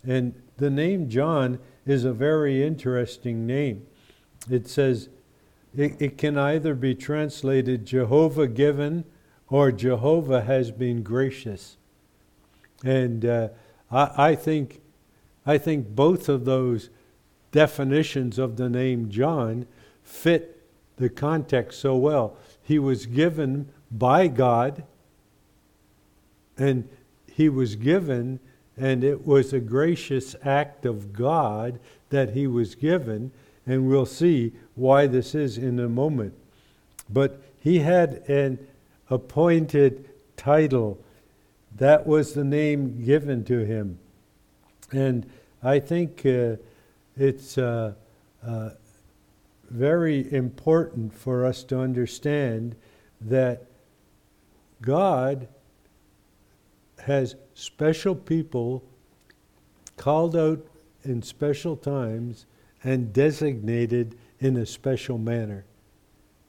[0.06, 3.86] And the name John is a very interesting name.
[4.48, 5.08] It says
[5.76, 9.04] it, it can either be translated Jehovah given
[9.48, 11.76] or Jehovah has been gracious.
[12.84, 13.48] And uh,
[13.90, 14.80] I, I, think,
[15.44, 16.90] I think both of those
[17.52, 19.66] definitions of the name John
[20.02, 20.62] fit
[20.96, 22.36] the context so well.
[22.62, 24.84] He was given by God,
[26.60, 26.88] and
[27.26, 28.38] he was given
[28.80, 33.30] and it was a gracious act of God that he was given,
[33.66, 36.32] and we'll see why this is in a moment.
[37.08, 38.58] But he had an
[39.10, 40.98] appointed title.
[41.76, 43.98] That was the name given to him.
[44.92, 45.30] And
[45.62, 46.56] I think uh,
[47.18, 47.92] it's uh,
[48.44, 48.70] uh,
[49.68, 52.76] very important for us to understand
[53.20, 53.66] that
[54.80, 55.48] God
[57.02, 58.84] has special people
[59.96, 60.64] called out
[61.04, 62.46] in special times
[62.82, 65.64] and designated in a special manner.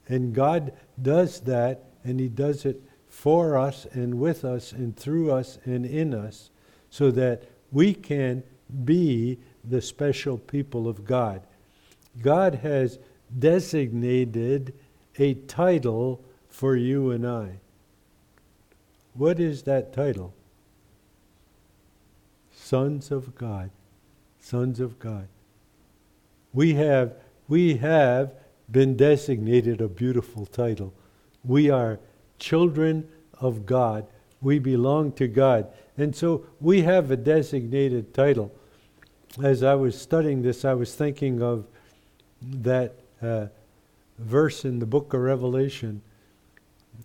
[0.07, 5.31] And God does that, and He does it for us and with us and through
[5.31, 6.49] us and in us
[6.89, 8.43] so that we can
[8.85, 11.41] be the special people of God.
[12.21, 12.99] God has
[13.37, 14.73] designated
[15.17, 17.59] a title for you and I.
[19.13, 20.33] What is that title?
[22.71, 23.69] Sons of God.
[24.39, 25.27] Sons of God.
[26.53, 27.15] We have,
[27.49, 28.31] we have
[28.71, 30.93] been designated a beautiful title.
[31.43, 31.99] We are
[32.39, 33.09] children
[33.41, 34.07] of God.
[34.39, 35.67] We belong to God.
[35.97, 38.55] And so we have a designated title.
[39.43, 41.67] As I was studying this, I was thinking of
[42.41, 43.47] that uh,
[44.17, 46.01] verse in the book of Revelation.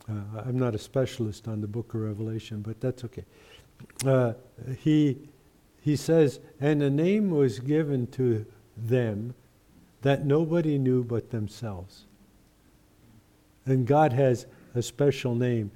[0.08, 3.24] Uh, I'm not a specialist on the book of Revelation, but that's okay.
[4.04, 4.34] Uh,
[4.78, 5.18] he,
[5.86, 8.44] he says, And a name was given to
[8.76, 9.36] them
[10.02, 12.06] that nobody knew but themselves.
[13.64, 15.70] And God has a special name.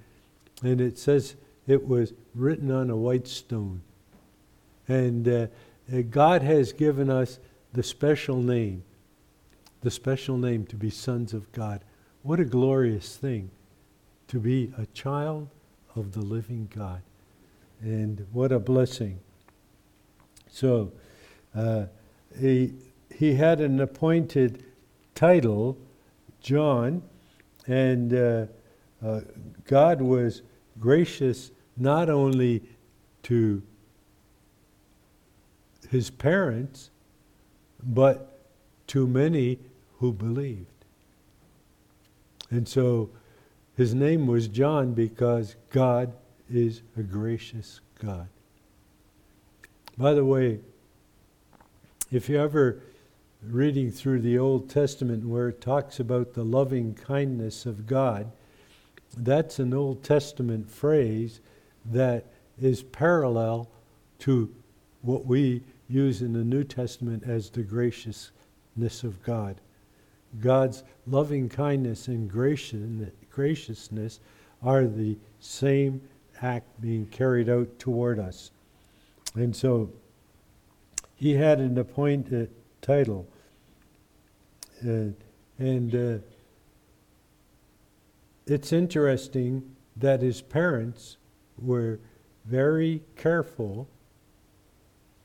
[0.64, 1.37] And it says
[1.68, 3.83] it was written on a white stone.
[4.88, 5.46] And uh,
[6.11, 7.38] God has given us
[7.73, 8.83] the special name
[9.83, 11.83] the special name to be sons of God.
[12.23, 13.51] What a glorious thing
[14.29, 15.49] to be a child
[15.94, 17.01] of the living God.
[17.81, 19.20] And what a blessing.
[20.51, 20.93] So,
[21.55, 21.87] uh,
[22.39, 22.75] he,
[23.15, 24.65] he had an appointed
[25.15, 25.77] title,
[26.41, 27.03] John,
[27.67, 28.47] and uh,
[29.05, 29.21] uh,
[29.65, 30.43] God was
[30.79, 32.63] gracious not only
[33.25, 33.63] to
[35.89, 36.91] his parents,
[37.83, 38.39] but
[38.89, 39.59] to many
[39.99, 40.67] who believed.
[42.51, 43.11] And so
[43.77, 46.13] his name was John because God
[46.53, 48.29] is a gracious God.
[49.98, 50.61] By the way,
[52.11, 52.83] if you're ever
[53.42, 58.31] reading through the Old Testament where it talks about the loving kindness of God,
[59.16, 61.40] that's an Old Testament phrase
[61.87, 62.26] that
[62.61, 63.68] is parallel
[64.20, 64.55] to
[65.03, 69.61] what we use in the New Testament as the graciousness of God.
[70.40, 74.20] God's loving kindness and graciousness
[74.62, 76.00] are the same
[76.42, 78.53] act being carried out toward us.
[79.35, 79.93] And so
[81.14, 83.29] he had an appointed title.
[84.83, 85.12] Uh,
[85.59, 86.19] and uh,
[88.47, 91.19] it's interesting that his parents
[91.59, 92.01] were
[92.47, 93.88] very careful,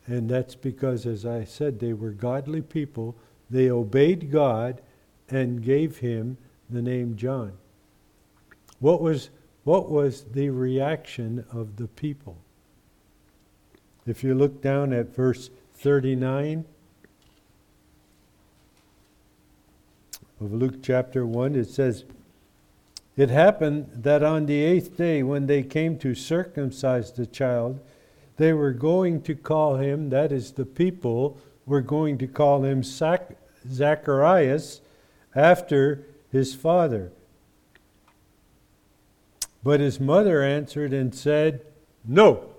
[0.06, 3.16] and that's because, as I said, they were godly people.
[3.50, 4.82] They obeyed God
[5.30, 6.38] and gave him
[6.70, 7.54] the name John.
[8.80, 9.30] What was,
[9.64, 12.38] what was the reaction of the people?
[14.08, 16.66] If you look down at verse 39
[20.40, 22.06] of Luke chapter 1, it says,
[23.18, 27.80] It happened that on the eighth day, when they came to circumcise the child,
[28.38, 32.84] they were going to call him, that is, the people were going to call him
[32.84, 33.38] Zach-
[33.68, 34.82] Zacharias
[35.34, 37.12] after his father.
[39.64, 41.62] But his mother answered and said,
[42.06, 42.55] No,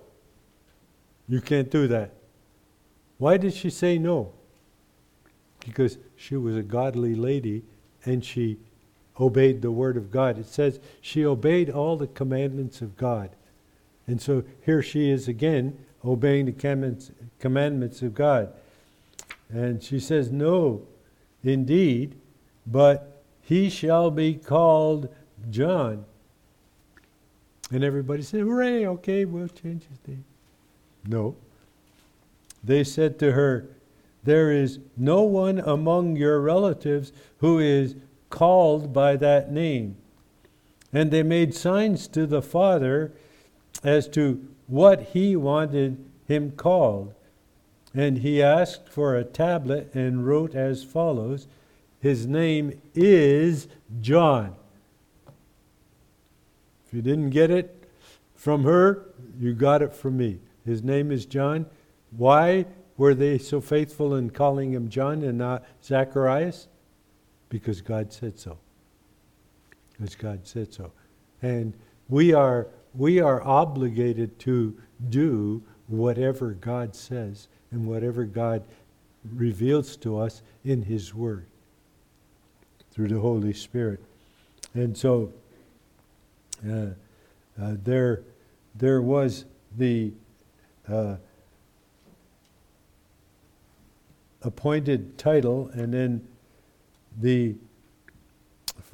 [1.27, 2.11] you can't do that.
[3.17, 4.33] Why did she say no?
[5.65, 7.63] Because she was a godly lady
[8.05, 8.57] and she
[9.19, 10.37] obeyed the word of God.
[10.37, 13.31] It says she obeyed all the commandments of God.
[14.05, 17.01] And so here she is again obeying the
[17.39, 18.53] commandments of God.
[19.49, 20.83] And she says, No,
[21.43, 22.15] indeed,
[22.65, 25.13] but he shall be called
[25.49, 26.05] John.
[27.71, 30.23] And everybody said, Hooray, okay, we'll change his name.
[31.07, 31.35] No.
[32.63, 33.69] They said to her,
[34.23, 37.95] There is no one among your relatives who is
[38.29, 39.95] called by that name.
[40.91, 43.13] And they made signs to the father
[43.83, 47.13] as to what he wanted him called.
[47.93, 51.47] And he asked for a tablet and wrote as follows
[51.99, 53.67] his name is
[54.01, 54.55] John.
[56.87, 57.89] If you didn't get it
[58.35, 59.05] from her,
[59.39, 60.39] you got it from me.
[60.67, 61.65] His name is John.
[62.11, 62.65] Why
[62.97, 66.67] were they so faithful in calling him John and not Zacharias?
[67.47, 68.57] Because God said so.
[69.93, 70.91] Because God said so.
[71.41, 71.73] And
[72.09, 74.77] we are, we are obligated to
[75.09, 78.61] do whatever God says and whatever God
[79.35, 81.45] reveals to us in His Word
[82.91, 84.03] through the Holy Spirit.
[84.73, 85.31] And so
[86.67, 86.87] uh,
[87.61, 88.23] uh, there,
[88.75, 89.45] there was
[89.77, 90.11] the
[90.87, 91.15] uh,
[94.41, 96.27] appointed title, and then
[97.19, 97.55] the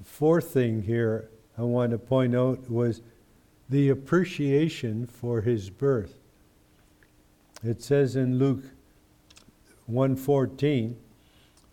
[0.04, 3.02] fourth thing here I want to point out was
[3.70, 6.16] the appreciation for his birth.
[7.64, 8.64] It says in Luke
[9.88, 10.96] 1:14,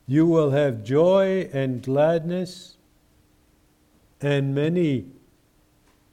[0.07, 2.77] "You will have joy and gladness,
[4.21, 5.07] and many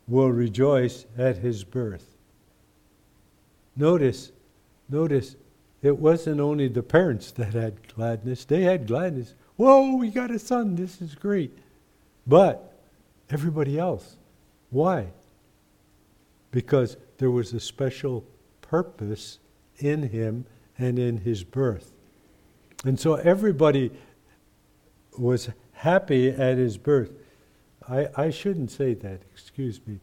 [0.08, 2.17] will rejoice at his birth."
[3.78, 4.32] Notice,
[4.90, 5.36] notice,
[5.84, 9.36] it wasn't only the parents that had gladness, they had gladness.
[9.56, 11.56] Whoa, we got a son, this is great.
[12.26, 12.74] But
[13.30, 14.18] everybody else,
[14.72, 15.08] why?
[16.52, 18.26] Because there was a special
[18.62, 19.40] purpose
[19.78, 20.46] in him
[20.78, 21.92] and in his birth.
[22.84, 23.92] And so everybody
[25.18, 27.12] was happy at his birth.
[27.88, 30.00] I, I shouldn't say that, excuse me.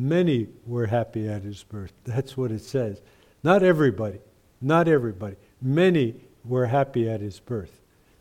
[0.00, 1.92] Many were happy at his birth.
[2.04, 3.00] That's what it says.
[3.42, 4.20] Not everybody,
[4.60, 5.34] not everybody.
[5.60, 7.80] Many were happy at his birth.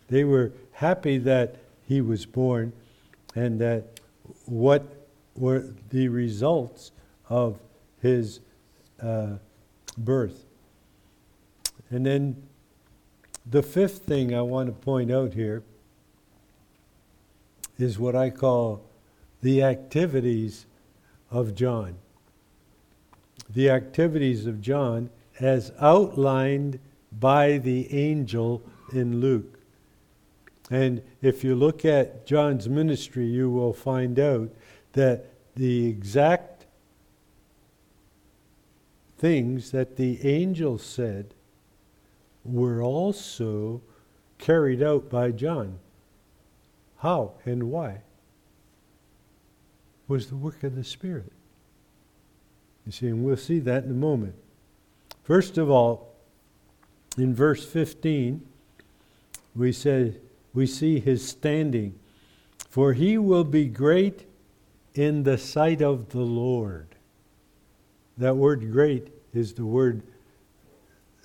[0.09, 1.57] They were happy that
[1.87, 2.73] he was born
[3.35, 3.99] and that
[4.45, 4.83] what
[5.35, 6.91] were the results
[7.29, 7.59] of
[8.01, 8.39] his
[8.99, 9.35] uh,
[9.99, 10.45] birth.
[11.91, 12.41] And then
[13.45, 15.61] the fifth thing I want to point out here
[17.77, 18.81] is what I call
[19.41, 20.65] the activities
[21.31, 21.95] of John.
[23.49, 25.09] The activities of John
[25.39, 26.79] as outlined
[27.11, 28.61] by the angel
[28.93, 29.59] in Luke.
[30.69, 34.49] And if you look at John's ministry, you will find out
[34.93, 36.65] that the exact
[39.17, 41.33] things that the angel said
[42.43, 43.81] were also
[44.37, 45.79] carried out by John.
[46.97, 48.01] How and why?
[50.07, 51.31] Was the work of the Spirit.
[52.85, 54.35] You see, and we'll see that in a moment.
[55.23, 56.13] First of all,
[57.17, 58.41] in verse 15,
[59.55, 60.21] we said
[60.53, 61.99] we see his standing.
[62.69, 64.25] For he will be great
[64.93, 66.87] in the sight of the Lord.
[68.17, 70.01] That word great is the word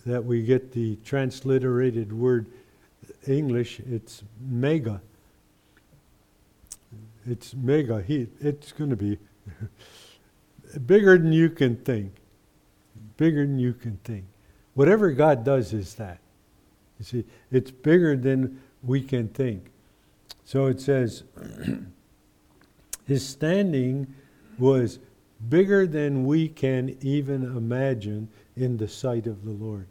[0.04, 2.46] that we get the transliterated word
[3.26, 5.00] English, it's mega.
[7.26, 8.02] It's mega.
[8.02, 9.18] He, it's going to be
[10.86, 12.14] bigger than you can think.
[13.16, 14.24] Bigger than you can think.
[14.74, 16.18] Whatever God does is that.
[16.98, 19.66] You see, it's bigger than we can think.
[20.44, 21.24] So it says,
[23.06, 24.14] his standing
[24.58, 24.98] was
[25.48, 29.86] bigger than we can even imagine in the sight of the Lord.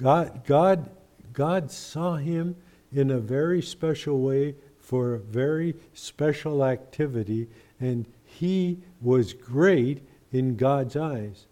[0.00, 0.90] God, God,
[1.32, 2.56] God saw him
[2.92, 7.48] in a very special way for a very special activity,
[7.80, 10.02] and he was great
[10.32, 11.46] in God's eyes.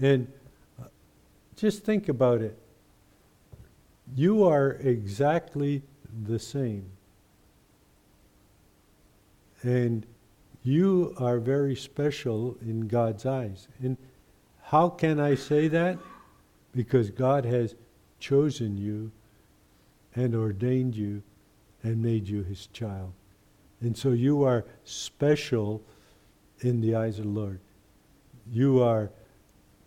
[0.00, 0.26] And
[0.80, 0.86] uh,
[1.54, 2.58] just think about it.
[4.16, 5.82] You are exactly
[6.26, 6.86] the same.
[9.62, 10.06] And
[10.64, 13.68] you are very special in God's eyes.
[13.82, 13.96] And
[14.62, 15.98] how can I say that?
[16.74, 17.74] Because God has
[18.18, 19.10] chosen you
[20.14, 21.22] and ordained you
[21.82, 23.12] and made you his child.
[23.80, 25.82] And so you are special
[26.60, 27.60] in the eyes of the Lord.
[28.50, 29.10] You are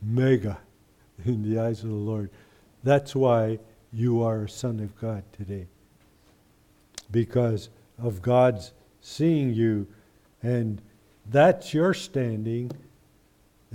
[0.01, 0.57] mega
[1.23, 2.29] in the eyes of the Lord.
[2.83, 3.59] That's why
[3.93, 5.67] you are a son of God today.
[7.11, 9.87] Because of God's seeing you,
[10.43, 10.81] and
[11.29, 12.71] that's your standing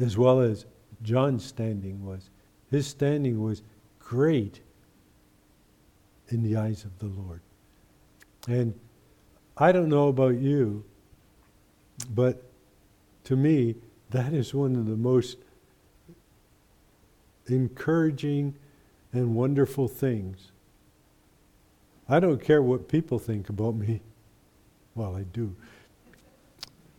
[0.01, 0.67] as well as
[1.03, 2.29] John's standing was.
[2.71, 3.63] His standing was
[3.99, 4.61] great
[6.29, 7.41] in the eyes of the Lord.
[8.49, 8.79] And
[9.57, 10.85] I don't know about you,
[12.09, 12.43] but
[13.25, 13.77] to me,
[14.11, 15.37] that is one of the most
[17.47, 18.55] encouraging
[19.13, 20.53] and wonderful things.
[22.09, 24.01] I don't care what people think about me.
[24.95, 25.55] Well, I do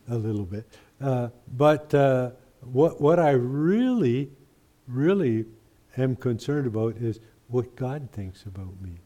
[0.09, 0.65] a little bit.
[1.01, 2.31] Uh, but uh,
[2.61, 4.29] what, what I really,
[4.87, 5.45] really
[5.97, 9.00] am concerned about is what God thinks about me.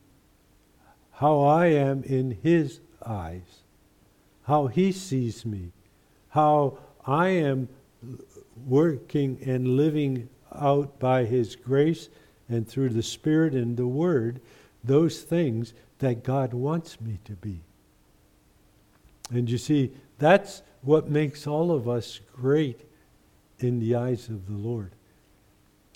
[1.15, 3.63] How I am in His eyes.
[4.43, 5.71] How He sees me.
[6.29, 7.69] How I am
[8.67, 12.09] working and living out by His grace
[12.49, 14.41] and through the Spirit and the Word
[14.83, 17.61] those things that God wants me to be.
[19.31, 22.81] And you see, that's what makes all of us great
[23.59, 24.91] in the eyes of the Lord.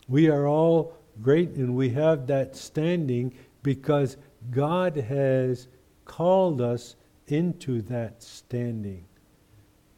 [0.08, 4.18] We are all great and we have that standing because
[4.52, 5.68] God has
[6.06, 6.96] called us
[7.28, 9.06] into that standing.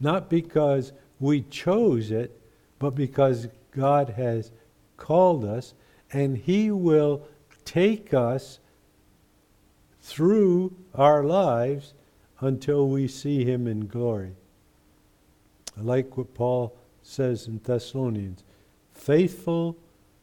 [0.00, 2.38] Not because we chose it,
[2.78, 4.50] but because God has
[4.96, 5.74] called us
[6.12, 7.22] and He will
[7.64, 8.58] take us
[10.00, 11.94] through our lives
[12.40, 14.34] until we see Him in glory.
[15.78, 18.44] I like what Paul says in Thessalonians
[18.92, 19.76] faithful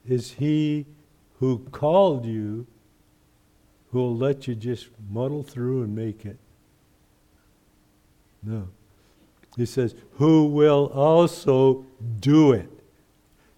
[0.06, 0.86] is He
[1.40, 2.68] who called you,
[3.92, 6.38] who will let you just muddle through and make it.
[8.44, 8.68] No.
[9.58, 11.86] He says, who will also
[12.20, 12.70] do it.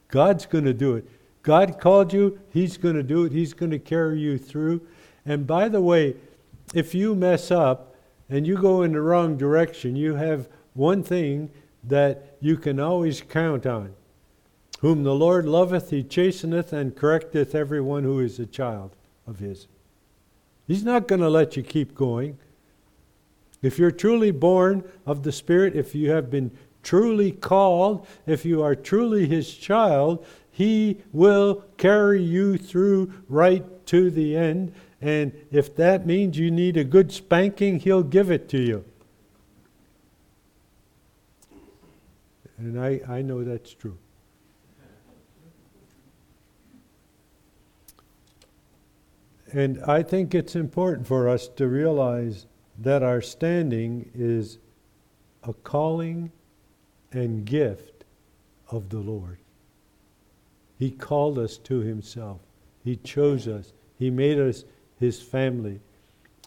[0.08, 1.08] God's going to do it.
[1.44, 4.82] God called you, He's going to do it, He's going to carry you through.
[5.26, 6.16] And by the way,
[6.74, 7.96] if you mess up
[8.30, 11.50] and you go in the wrong direction, you have one thing
[11.84, 13.94] that you can always count on.
[14.80, 18.96] Whom the Lord loveth, he chasteneth and correcteth every one who is a child
[19.28, 19.68] of his.
[20.72, 22.38] He's not going to let you keep going.
[23.62, 26.50] If you're truly born of the Spirit, if you have been
[26.82, 34.10] truly called, if you are truly his child, he will carry you through right to
[34.10, 34.74] the end.
[35.02, 38.86] And if that means you need a good spanking, he'll give it to you.
[42.58, 43.98] And I, I know that's true.
[49.54, 52.46] And I think it's important for us to realize
[52.80, 54.58] that our standing is
[55.44, 56.32] a calling
[57.12, 58.06] and gift
[58.70, 59.40] of the Lord.
[60.80, 62.40] He called us to Himself,
[62.84, 64.64] He chose us, He made us
[65.00, 65.80] His family.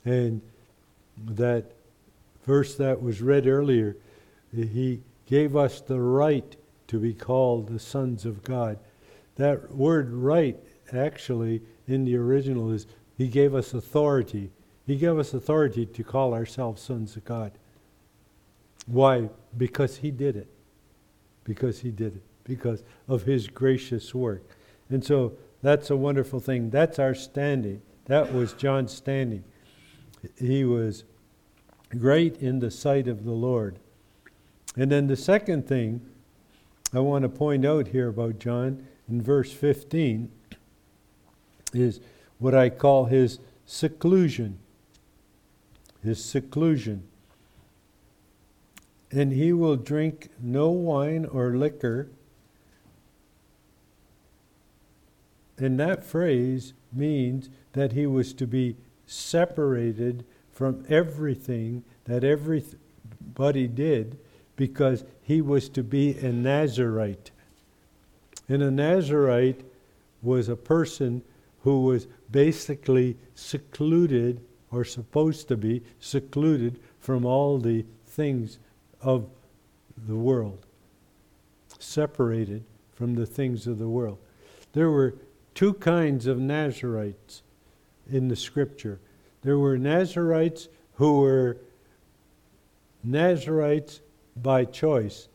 [0.04, 0.40] And
[1.26, 1.72] that
[2.44, 3.96] verse that was read earlier,
[4.52, 6.56] He gave us the right
[6.88, 8.78] to be called the sons of God.
[9.36, 10.56] That word right,
[10.92, 14.50] actually, in the original is He gave us authority.
[14.86, 17.52] He gave us authority to call ourselves sons of God.
[18.86, 19.28] Why?
[19.56, 20.48] Because He did it.
[21.44, 22.22] Because He did it.
[22.44, 24.42] Because of His gracious work.
[24.90, 25.32] And so
[25.62, 26.70] that's a wonderful thing.
[26.70, 27.80] That's our standing.
[28.06, 29.44] That was John's standing.
[30.38, 31.04] He was
[31.98, 33.78] great in the sight of the Lord.
[34.76, 36.02] And then the second thing
[36.92, 40.30] I want to point out here about John in verse 15
[41.74, 42.00] is
[42.38, 44.58] what I call his seclusion.
[46.02, 47.04] His seclusion.
[49.10, 52.08] And he will drink no wine or liquor.
[55.56, 64.18] And that phrase means that he was to be separated from everything that everybody did
[64.56, 67.30] because he was to be a Nazarite.
[68.48, 69.64] And a Nazarite
[70.22, 71.22] was a person
[71.64, 74.38] who was basically secluded,
[74.70, 78.58] or supposed to be secluded from all the things
[79.00, 79.26] of
[80.06, 80.66] the world,
[81.78, 82.62] separated
[82.92, 84.18] from the things of the world.
[84.74, 85.14] There were
[85.54, 87.42] two kinds of Nazarites
[88.10, 89.00] in the scripture.
[89.40, 91.56] There were Nazarites who were
[93.02, 94.02] Nazarites
[94.36, 95.28] by choice.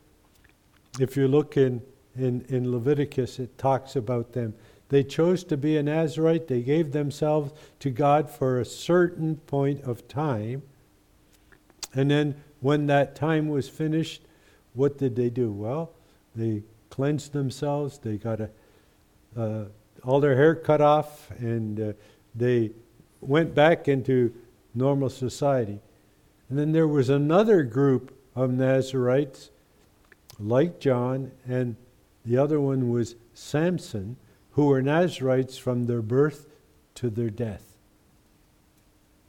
[1.00, 1.82] If you look in,
[2.16, 4.54] in, in Leviticus, it talks about them.
[4.90, 9.82] They chose to be a Nazarite, they gave themselves to God for a certain point
[9.84, 10.64] of time.
[11.94, 14.24] And then when that time was finished,
[14.74, 15.52] what did they do?
[15.52, 15.92] Well,
[16.36, 18.50] they cleansed themselves, they got a,
[19.38, 19.66] uh,
[20.04, 21.94] all their hair cut off, and uh,
[22.36, 22.72] they
[23.22, 24.34] went back into
[24.74, 25.80] normal society.
[26.50, 29.52] And then there was another group of Nazarites,
[30.40, 31.76] like John, and
[32.26, 34.18] the other one was Samson,
[34.60, 36.46] who were Nazarites from their birth
[36.94, 37.78] to their death.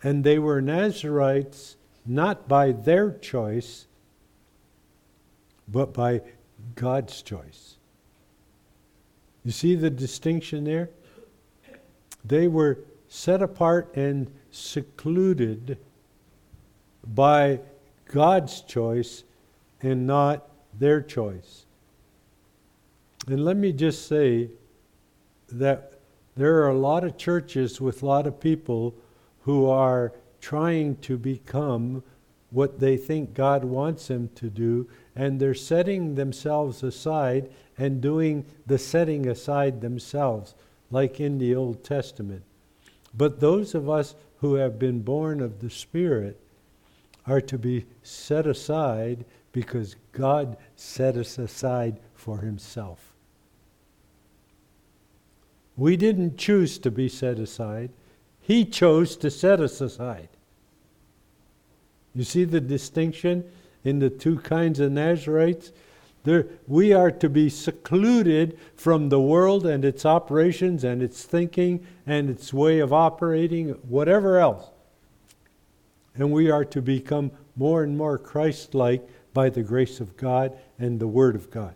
[0.02, 3.86] And they were Nazarites not by their choice,
[5.68, 6.22] but by
[6.74, 7.76] God's choice.
[9.44, 10.90] You see the distinction there?
[12.24, 15.78] They were set apart and secluded
[17.06, 17.60] by
[18.06, 19.22] God's choice
[19.80, 21.66] and not their choice.
[23.28, 24.50] And let me just say
[25.50, 25.94] that
[26.36, 28.94] there are a lot of churches with a lot of people
[29.42, 32.02] who are trying to become
[32.50, 38.44] what they think God wants them to do, and they're setting themselves aside and doing
[38.66, 40.54] the setting aside themselves,
[40.90, 42.42] like in the Old Testament.
[43.14, 46.40] But those of us who have been born of the Spirit
[47.26, 53.09] are to be set aside because God set us aside for Himself.
[55.76, 57.90] We didn't choose to be set aside,
[58.40, 60.28] He chose to set us aside.
[62.14, 63.44] You see the distinction
[63.84, 65.72] in the two kinds of Nazarites?
[66.24, 71.86] There, we are to be secluded from the world and its operations and its thinking
[72.06, 74.68] and its way of operating, whatever else.
[76.14, 80.58] And we are to become more and more Christ like by the grace of God
[80.78, 81.74] and the Word of God.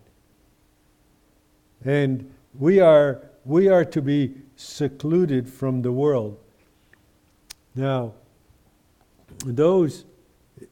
[1.85, 6.39] And we are, we are to be secluded from the world.
[7.75, 8.15] Now,
[9.45, 10.05] those,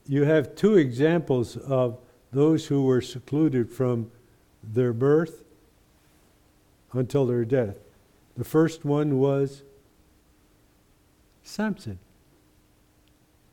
[0.07, 1.99] you have two examples of
[2.33, 4.11] those who were secluded from
[4.63, 5.45] their birth
[6.93, 7.77] until their death.
[8.37, 9.63] The first one was
[11.43, 11.99] Samson.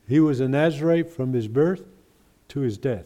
[0.07, 1.84] He was a Nazarite from his birth
[2.49, 3.05] to his death.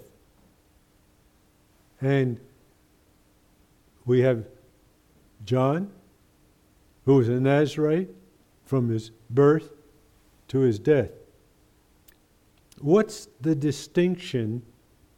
[1.99, 2.39] And
[4.05, 4.45] we have
[5.45, 5.91] John,
[7.05, 8.09] who was a Nazarite
[8.65, 9.69] from his birth
[10.47, 11.11] to his death.
[12.79, 14.63] What's the distinction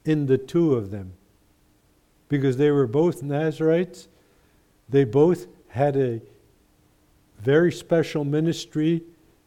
[0.06, 1.14] in the two of them
[2.30, 4.08] because they were both Nazarites.
[4.90, 6.22] They both had a
[7.40, 9.04] very special ministry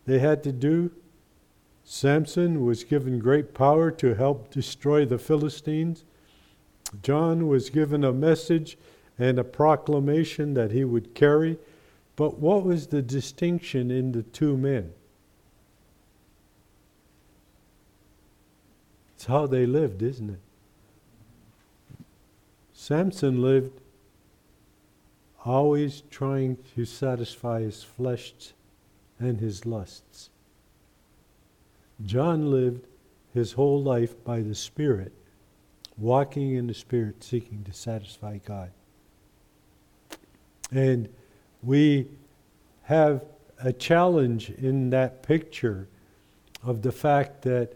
[0.07, 0.91] they had to do.
[1.85, 6.05] Samson was given great power to help destroy the Philistines.
[7.03, 8.79] John was given a message
[9.19, 11.59] and a proclamation that he would carry.
[12.19, 14.93] But what was the distinction in the two men?
[19.15, 20.41] It's how they lived, isn't it?
[22.73, 23.81] Samson lived
[25.45, 28.35] always trying to satisfy his flesh
[29.21, 30.31] and his lusts.
[32.05, 32.85] John lived
[33.33, 35.13] his whole life by the Spirit,
[35.97, 38.73] walking in the Spirit, seeking to satisfy God.
[40.73, 41.09] And
[41.63, 42.07] we
[42.83, 43.25] have
[43.63, 45.89] a challenge in that picture
[46.63, 47.73] of the fact that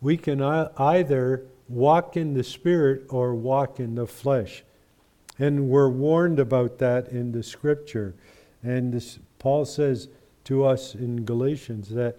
[0.00, 4.62] we can either walk in the Spirit or walk in the flesh.
[5.38, 8.14] And we're warned about that in the scripture.
[8.62, 10.08] And this, Paul says
[10.44, 12.16] to us in Galatians that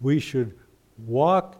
[0.00, 0.56] we should
[1.06, 1.56] walk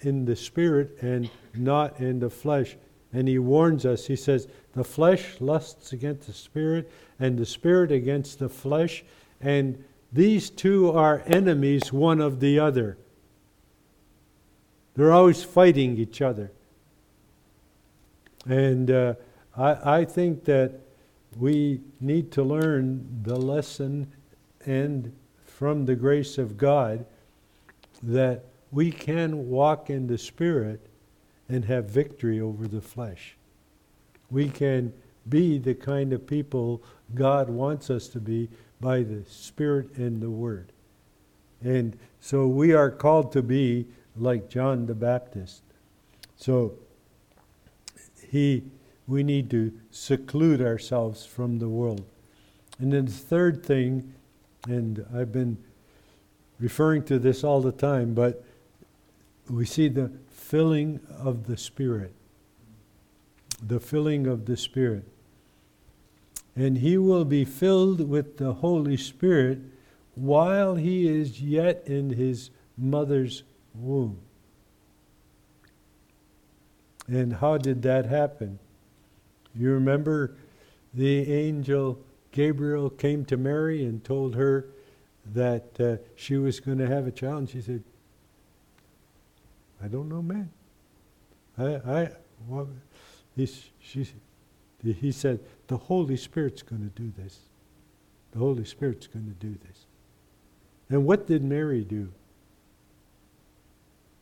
[0.00, 2.76] in the Spirit and not in the flesh.
[3.12, 7.90] And he warns us, he says, the flesh lusts against the Spirit, and the Spirit
[7.90, 9.02] against the flesh.
[9.40, 12.98] And these two are enemies one of the other.
[14.94, 16.52] They're always fighting each other.
[18.46, 19.14] And uh,
[19.56, 20.78] I, I think that
[21.38, 24.12] we need to learn the lesson
[24.66, 25.10] and
[25.46, 27.06] from the grace of God
[28.02, 30.86] that we can walk in the Spirit
[31.48, 33.36] and have victory over the flesh.
[34.30, 34.92] We can
[35.28, 36.82] be the kind of people
[37.14, 38.48] God wants us to be
[38.80, 40.72] by the Spirit and the Word.
[41.62, 45.62] And so we are called to be like John the Baptist.
[46.36, 46.74] So
[48.30, 48.64] he,
[49.06, 52.04] we need to seclude ourselves from the world.
[52.78, 54.12] And then the third thing,
[54.68, 55.56] and I've been
[56.58, 58.44] referring to this all the time, but
[59.48, 62.12] we see the filling of the Spirit.
[63.62, 65.04] The filling of the Spirit.
[66.54, 69.58] And he will be filled with the Holy Spirit
[70.14, 73.42] while he is yet in his mother's
[73.74, 74.18] womb.
[77.08, 78.58] And how did that happen?
[79.54, 80.36] You remember
[80.92, 82.00] the angel
[82.32, 84.66] Gabriel came to Mary and told her
[85.32, 87.82] that uh, she was going to have a child, and she said,
[89.82, 90.50] "I don't know, man.
[91.56, 92.10] I, I,
[92.46, 92.68] well,
[93.36, 93.46] he,
[93.78, 94.06] she,
[94.82, 97.40] he said, the Holy Spirit's going to do this.
[98.32, 99.86] The Holy Spirit's going to do this.
[100.88, 102.12] And what did Mary do?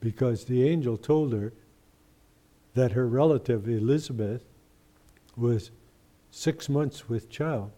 [0.01, 1.53] Because the angel told her
[2.75, 4.45] that her relative Elizabeth
[5.37, 5.71] was
[6.31, 7.71] six months with child.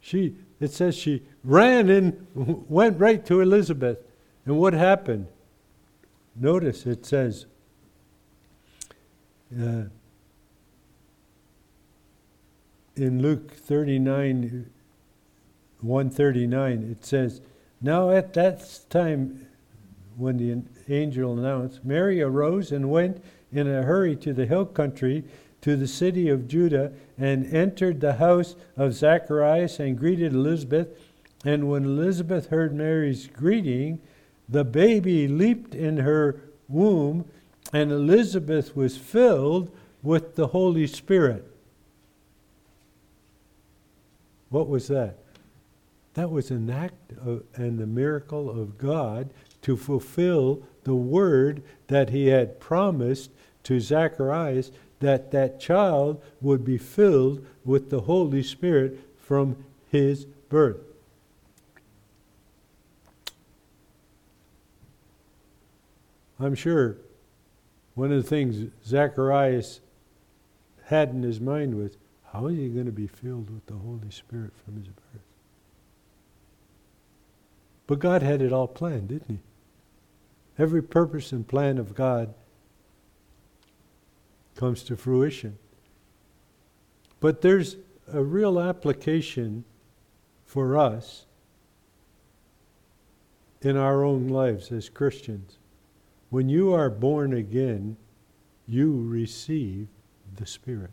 [0.00, 2.26] She, it says she ran and
[2.68, 3.98] went right to Elizabeth.
[4.44, 5.26] And what happened?
[6.36, 7.46] Notice it says,
[9.60, 9.84] uh,
[12.96, 14.70] in Luke 39,
[15.80, 17.40] 139, it says,
[17.80, 19.46] Now at that time,
[20.16, 23.22] when the angel announced, Mary arose and went
[23.52, 25.24] in a hurry to the hill country,
[25.60, 30.88] to the city of Judah, and entered the house of Zacharias and greeted Elizabeth.
[31.44, 34.00] And when Elizabeth heard Mary's greeting,
[34.48, 37.26] the baby leaped in her womb,
[37.72, 39.70] and Elizabeth was filled
[40.02, 41.55] with the Holy Spirit.
[44.48, 45.18] What was that?
[46.14, 49.30] That was an act of, and the miracle of God
[49.62, 53.30] to fulfill the word that he had promised
[53.64, 54.70] to Zacharias
[55.00, 60.80] that that child would be filled with the Holy Spirit from his birth.
[66.38, 66.98] I'm sure
[67.94, 69.80] one of the things Zacharias
[70.84, 71.96] had in his mind was
[72.36, 75.22] how is he going to be filled with the Holy Spirit from his birth?
[77.86, 79.38] But God had it all planned, didn't he?
[80.58, 82.34] Every purpose and plan of God
[84.54, 85.56] comes to fruition.
[87.20, 87.76] But there's
[88.12, 89.64] a real application
[90.44, 91.24] for us
[93.62, 95.56] in our own lives as Christians.
[96.28, 97.96] When you are born again,
[98.66, 99.88] you receive
[100.36, 100.90] the Spirit.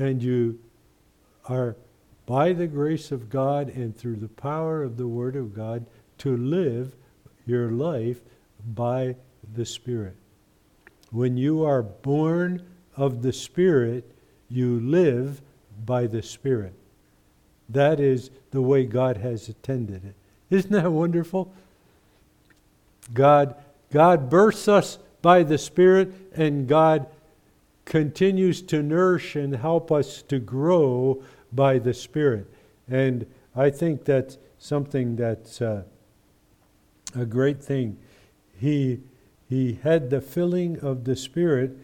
[0.00, 0.58] And you
[1.44, 1.76] are,
[2.24, 5.84] by the grace of God and through the power of the Word of God,
[6.18, 6.96] to live
[7.46, 8.22] your life
[8.74, 9.16] by
[9.54, 10.16] the Spirit.
[11.10, 12.62] When you are born
[12.96, 14.10] of the Spirit,
[14.48, 15.42] you live
[15.84, 16.72] by the Spirit.
[17.68, 20.14] That is the way God has attended it.
[20.48, 21.52] Isn't that wonderful?
[23.12, 23.54] God,
[23.92, 27.06] God births us by the Spirit, and God
[27.90, 31.20] continues to nourish and help us to grow
[31.52, 32.46] by the Spirit.
[32.88, 33.26] And
[33.56, 35.82] I think that's something that's uh,
[37.16, 37.98] a great thing.
[38.56, 39.00] He,
[39.48, 41.76] he had the filling of the Spirit,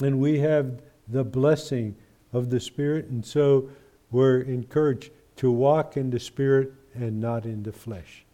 [0.00, 1.94] and we have the blessing
[2.32, 3.70] of the Spirit, and so
[4.10, 8.24] we're encouraged to walk in the Spirit and not in the flesh.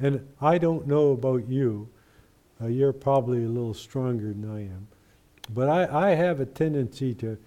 [0.00, 1.90] And I don't know about you,
[2.62, 4.88] uh, you're probably a little stronger than I am,
[5.50, 7.38] but I, I have a tendency to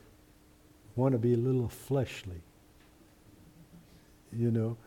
[0.96, 2.42] want to be a little fleshly.
[4.32, 4.78] You know,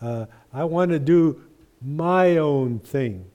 [0.00, 1.42] uh, I want to do
[1.82, 3.30] my own thing.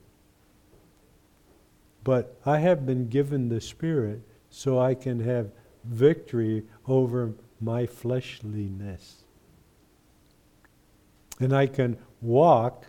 [2.04, 5.52] But I have been given the Spirit so I can have
[5.84, 9.24] victory over my fleshliness.
[11.40, 12.88] And I can walk.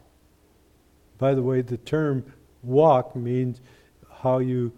[1.19, 2.25] By the way, the term
[2.63, 3.61] walk means
[4.23, 4.73] how you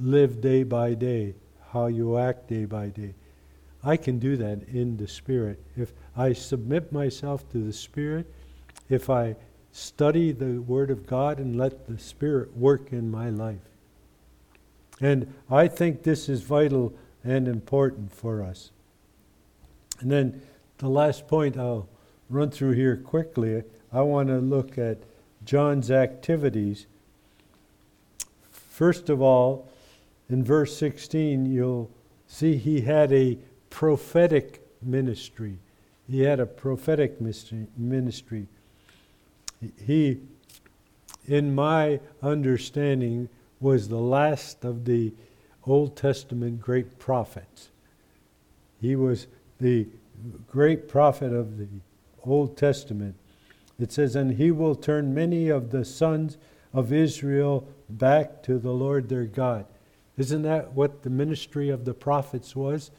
[0.00, 1.34] live day by day,
[1.72, 3.14] how you act day by day.
[3.82, 5.62] I can do that in the Spirit.
[5.76, 8.32] If I submit myself to the Spirit,
[8.88, 9.36] if I
[9.72, 13.60] study the Word of God and let the Spirit work in my life.
[15.00, 16.92] And I think this is vital
[17.22, 18.70] and important for us.
[20.00, 20.42] And then
[20.78, 21.88] the last point I'll
[22.28, 24.98] run through here quickly, I want to look at
[25.44, 26.86] John's activities.
[28.50, 29.67] First of all,
[30.30, 31.90] in verse 16, you'll
[32.26, 33.38] see he had a
[33.70, 35.58] prophetic ministry.
[36.08, 38.46] He had a prophetic ministry.
[39.84, 40.20] He,
[41.26, 43.28] in my understanding,
[43.60, 45.12] was the last of the
[45.66, 47.68] Old Testament great prophets.
[48.80, 49.26] He was
[49.60, 49.86] the
[50.46, 51.68] great prophet of the
[52.24, 53.14] Old Testament.
[53.78, 56.36] It says, And he will turn many of the sons
[56.72, 59.66] of Israel back to the Lord their God.
[60.18, 62.90] Isn't that what the ministry of the prophets was?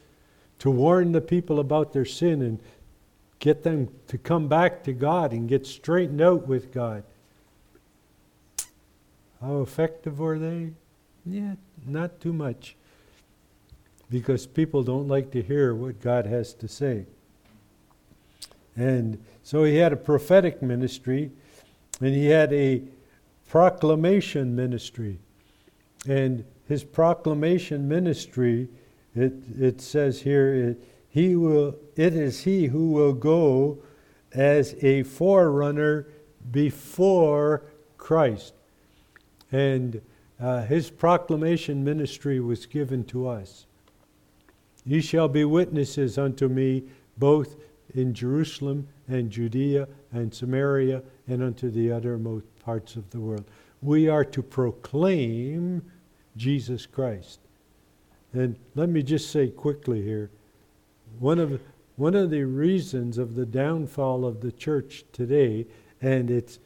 [0.60, 2.58] To warn the people about their sin and
[3.38, 7.04] get them to come back to God and get straightened out with God.
[9.40, 10.72] How effective were they?
[11.26, 11.54] Yeah,
[11.86, 12.76] not too much.
[14.10, 17.06] Because people don't like to hear what God has to say.
[18.76, 21.30] And so he had a prophetic ministry
[22.00, 22.82] and he had a
[23.48, 25.18] proclamation ministry.
[26.08, 28.68] And his proclamation ministry,
[29.16, 33.82] it, it says here, it, he will, it is he who will go
[34.32, 36.06] as a forerunner
[36.52, 37.64] before
[37.98, 38.54] Christ.
[39.50, 40.00] And
[40.40, 43.66] uh, his proclamation ministry was given to us.
[44.86, 46.84] Ye shall be witnesses unto me
[47.18, 47.56] both
[47.96, 53.44] in Jerusalem and Judea and Samaria and unto the uttermost parts of the world.
[53.82, 55.82] We are to proclaim
[56.40, 57.38] Jesus Christ.
[58.32, 60.30] And let me just say quickly here
[61.18, 61.60] one of,
[61.96, 65.66] one of the reasons of the downfall of the church today
[66.00, 66.58] and its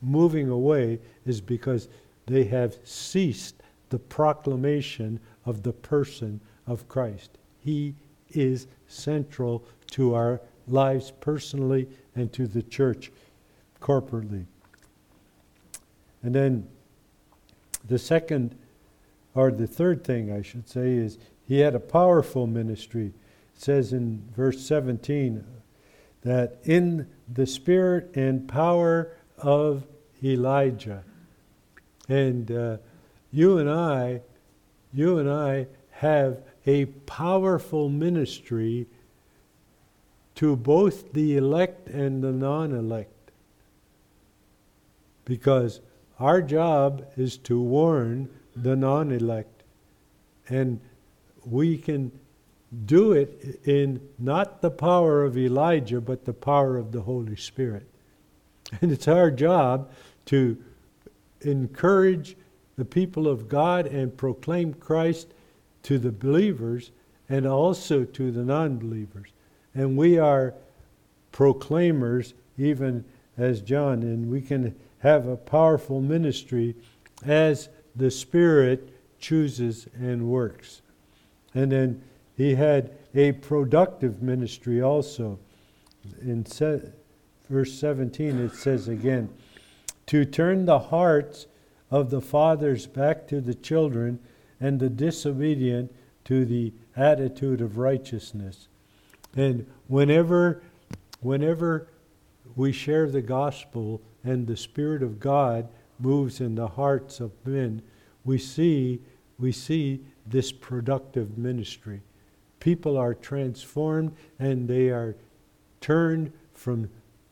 [0.00, 1.88] moving away is because
[2.26, 3.54] they have ceased
[3.90, 7.38] the proclamation of the person of Christ.
[7.60, 7.94] He
[8.30, 13.12] is central to our lives personally and to the church
[13.80, 14.46] corporately.
[16.24, 16.66] And then
[17.86, 18.56] the second,
[19.34, 23.06] or the third thing I should say, is he had a powerful ministry.
[23.06, 25.44] It says in verse 17
[26.22, 29.84] that in the spirit and power of
[30.22, 31.04] Elijah.
[32.08, 32.76] And uh,
[33.30, 34.20] you and I,
[34.92, 38.86] you and I have a powerful ministry
[40.34, 43.30] to both the elect and the non elect.
[45.24, 45.80] Because
[46.18, 49.62] our job is to warn the non elect.
[50.48, 50.80] And
[51.44, 52.12] we can
[52.86, 57.86] do it in not the power of Elijah, but the power of the Holy Spirit.
[58.80, 59.90] And it's our job
[60.26, 60.56] to
[61.42, 62.36] encourage
[62.76, 65.28] the people of God and proclaim Christ
[65.82, 66.90] to the believers
[67.28, 69.30] and also to the non believers.
[69.74, 70.54] And we are
[71.32, 73.04] proclaimers, even
[73.36, 76.76] as John, and we can have a powerful ministry
[77.24, 78.88] as the Spirit
[79.18, 80.82] chooses and works.
[81.54, 82.02] And then
[82.36, 85.38] he had a productive ministry also.
[86.20, 86.90] In se-
[87.48, 89.28] verse 17, it says again,
[90.06, 91.46] to turn the hearts
[91.90, 94.18] of the fathers back to the children
[94.60, 98.68] and the disobedient to the attitude of righteousness.
[99.36, 100.62] And whenever
[101.20, 101.88] whenever
[102.56, 105.68] we share the gospel and the spirit of God
[106.02, 107.82] moves in the hearts of men,
[108.24, 109.00] we see
[109.38, 112.00] we see this productive ministry.
[112.60, 115.16] People are transformed and they are
[115.80, 116.88] turned from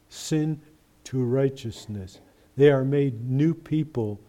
[0.09, 0.61] sin
[1.05, 2.21] to righteousness.
[2.57, 4.21] They are made new people.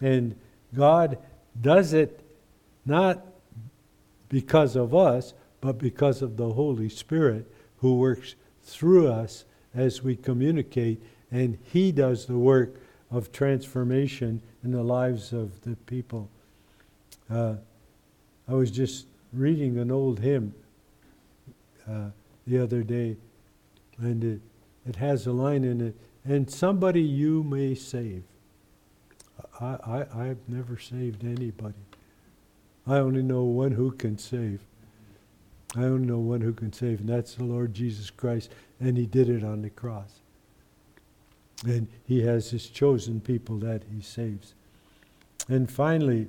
[0.00, 0.36] And
[0.74, 1.18] God
[1.60, 2.20] does it
[2.86, 3.26] not
[4.30, 10.16] because of us, but because of the Holy Spirit who works through us as we
[10.16, 12.80] communicate, and He does the work
[13.10, 16.28] of transformation in the lives of the people.
[17.30, 17.54] Uh,
[18.48, 20.54] I was just reading an old hymn
[21.88, 22.10] uh,
[22.46, 23.16] the other day,
[23.98, 24.40] and it,
[24.86, 28.22] it has a line in it, and somebody you may save.
[29.60, 31.74] I, I, I've never saved anybody.
[32.86, 34.60] I only know one who can save.
[35.76, 38.50] I only know one who can save, and that's the Lord Jesus Christ,
[38.80, 40.20] and He did it on the cross.
[41.66, 44.54] And He has His chosen people that He saves.
[45.48, 46.28] And finally,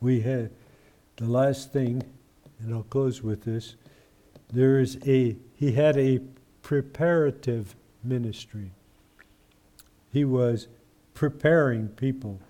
[0.00, 0.50] we had
[1.16, 2.02] the last thing,
[2.60, 3.76] and I'll close with this.
[4.52, 6.20] There is a, He had a
[6.62, 8.70] preparative ministry.
[10.12, 10.68] He was
[11.14, 12.40] preparing people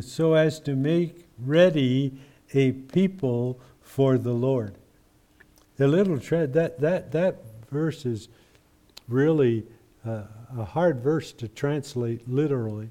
[0.00, 2.12] so as to make ready
[2.54, 4.74] a people for the Lord.
[5.76, 8.28] The little tread that that that verse is
[9.06, 9.64] really
[10.56, 12.90] a hard verse to translate literally,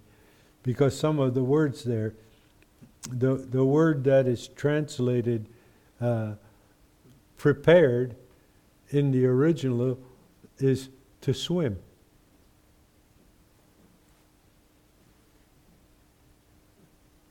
[0.64, 2.14] because some of the words there,
[3.10, 5.48] the the word that is translated
[6.02, 6.34] uh,
[7.38, 8.16] prepared
[8.90, 9.98] in the original
[10.60, 10.90] is
[11.22, 11.78] to swim.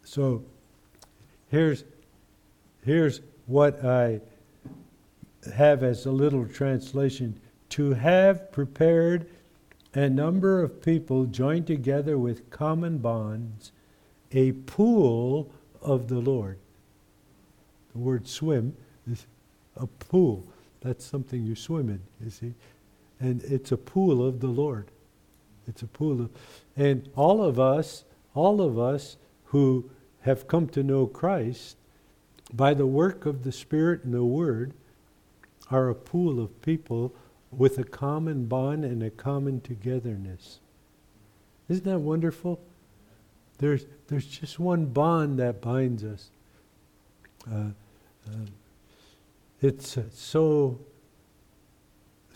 [0.05, 0.45] So
[1.51, 1.85] here's,
[2.85, 4.21] here's what I
[5.55, 7.39] have as a little translation
[7.71, 9.29] to have prepared
[9.97, 13.73] a number of people joined together with common bonds,
[14.31, 16.59] a pool of the Lord.
[17.93, 18.77] The word swim
[19.11, 19.27] is
[19.75, 20.45] a pool.
[20.83, 22.55] That's something you swim in, you see.
[23.21, 24.91] And it's a pool of the Lord.
[25.67, 26.31] It's a pool of,
[26.77, 29.17] and all of us, all of us
[29.47, 29.91] who
[30.21, 31.79] have come to know Christ
[32.53, 34.75] by the work of the Spirit and the Word
[35.71, 37.15] are a pool of people
[37.57, 40.61] with a common bond and a common togetherness.
[41.69, 42.61] Isn't that wonderful?
[43.59, 46.31] There's, there's just one bond that binds us.
[47.51, 47.71] Uh,
[48.29, 48.47] uh,
[49.63, 50.79] it's uh, so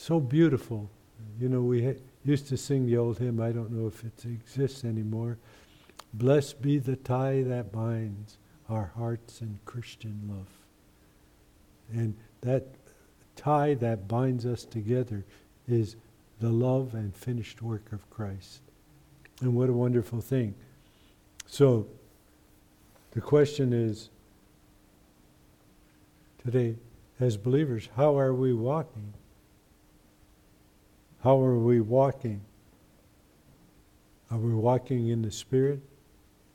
[0.00, 0.88] so beautiful.
[1.38, 3.38] You know, we ha- used to sing the old hymn.
[3.38, 5.36] I don't know if it exists anymore.
[6.14, 10.46] Blessed be the tie that binds our hearts in Christian love.
[11.92, 12.64] And that
[13.36, 15.24] tie that binds us together
[15.68, 15.96] is
[16.40, 18.60] the love and finished work of Christ.
[19.40, 20.54] And what a wonderful thing.
[21.46, 21.86] So,
[23.12, 24.10] the question is
[26.44, 26.76] today,
[27.18, 29.14] as believers, how are we walking?
[31.22, 32.40] How are we walking?
[34.30, 35.80] Are we walking in the Spirit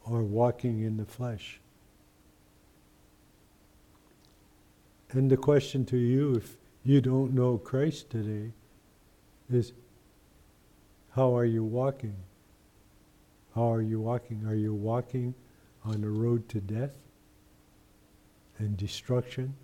[0.05, 1.59] or walking in the flesh?
[5.11, 8.51] And the question to you, if you don't know Christ today,
[9.51, 9.73] is
[11.15, 12.15] how are you walking?
[13.55, 14.45] How are you walking?
[14.45, 15.33] Are you walking
[15.83, 16.95] on the road to death
[18.59, 19.55] and destruction?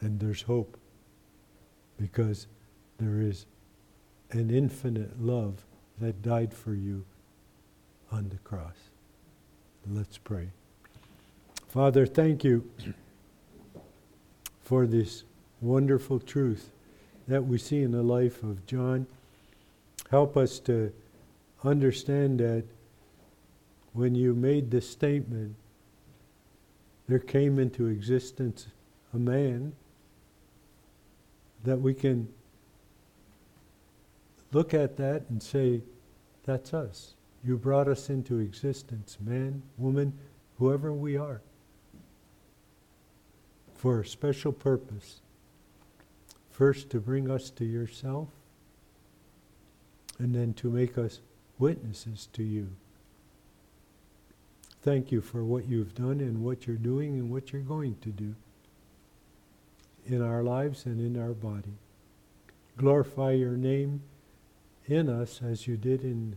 [0.00, 0.76] And there's hope
[1.98, 2.48] because
[2.98, 3.46] there is
[4.32, 5.64] an infinite love
[6.00, 7.04] that died for you
[8.10, 8.76] on the cross.
[9.88, 10.48] Let's pray.
[11.68, 12.68] Father, thank you
[14.66, 15.22] for this
[15.60, 16.72] wonderful truth
[17.28, 19.06] that we see in the life of John.
[20.10, 20.92] Help us to
[21.62, 22.64] understand that
[23.92, 25.54] when you made this statement,
[27.06, 28.66] there came into existence
[29.14, 29.72] a man
[31.62, 32.26] that we can
[34.50, 35.80] look at that and say,
[36.44, 37.14] that's us.
[37.44, 40.12] You brought us into existence, man, woman,
[40.58, 41.40] whoever we are,
[43.76, 45.20] for a special purpose.
[46.50, 48.28] First, to bring us to yourself,
[50.18, 51.20] and then to make us
[51.58, 52.70] witnesses to you.
[54.82, 58.08] Thank you for what you've done and what you're doing and what you're going to
[58.08, 58.34] do
[60.06, 61.74] in our lives and in our body.
[62.76, 64.02] Glorify your name
[64.86, 66.36] in us as you did in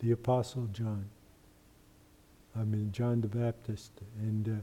[0.00, 1.06] the Apostle John.
[2.58, 3.92] I mean, John the Baptist.
[4.20, 4.62] And uh,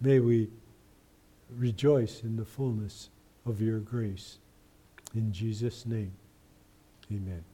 [0.00, 0.48] may we
[1.50, 3.10] rejoice in the fullness
[3.44, 4.38] of your grace.
[5.14, 6.12] In Jesus' name,
[7.12, 7.44] amen.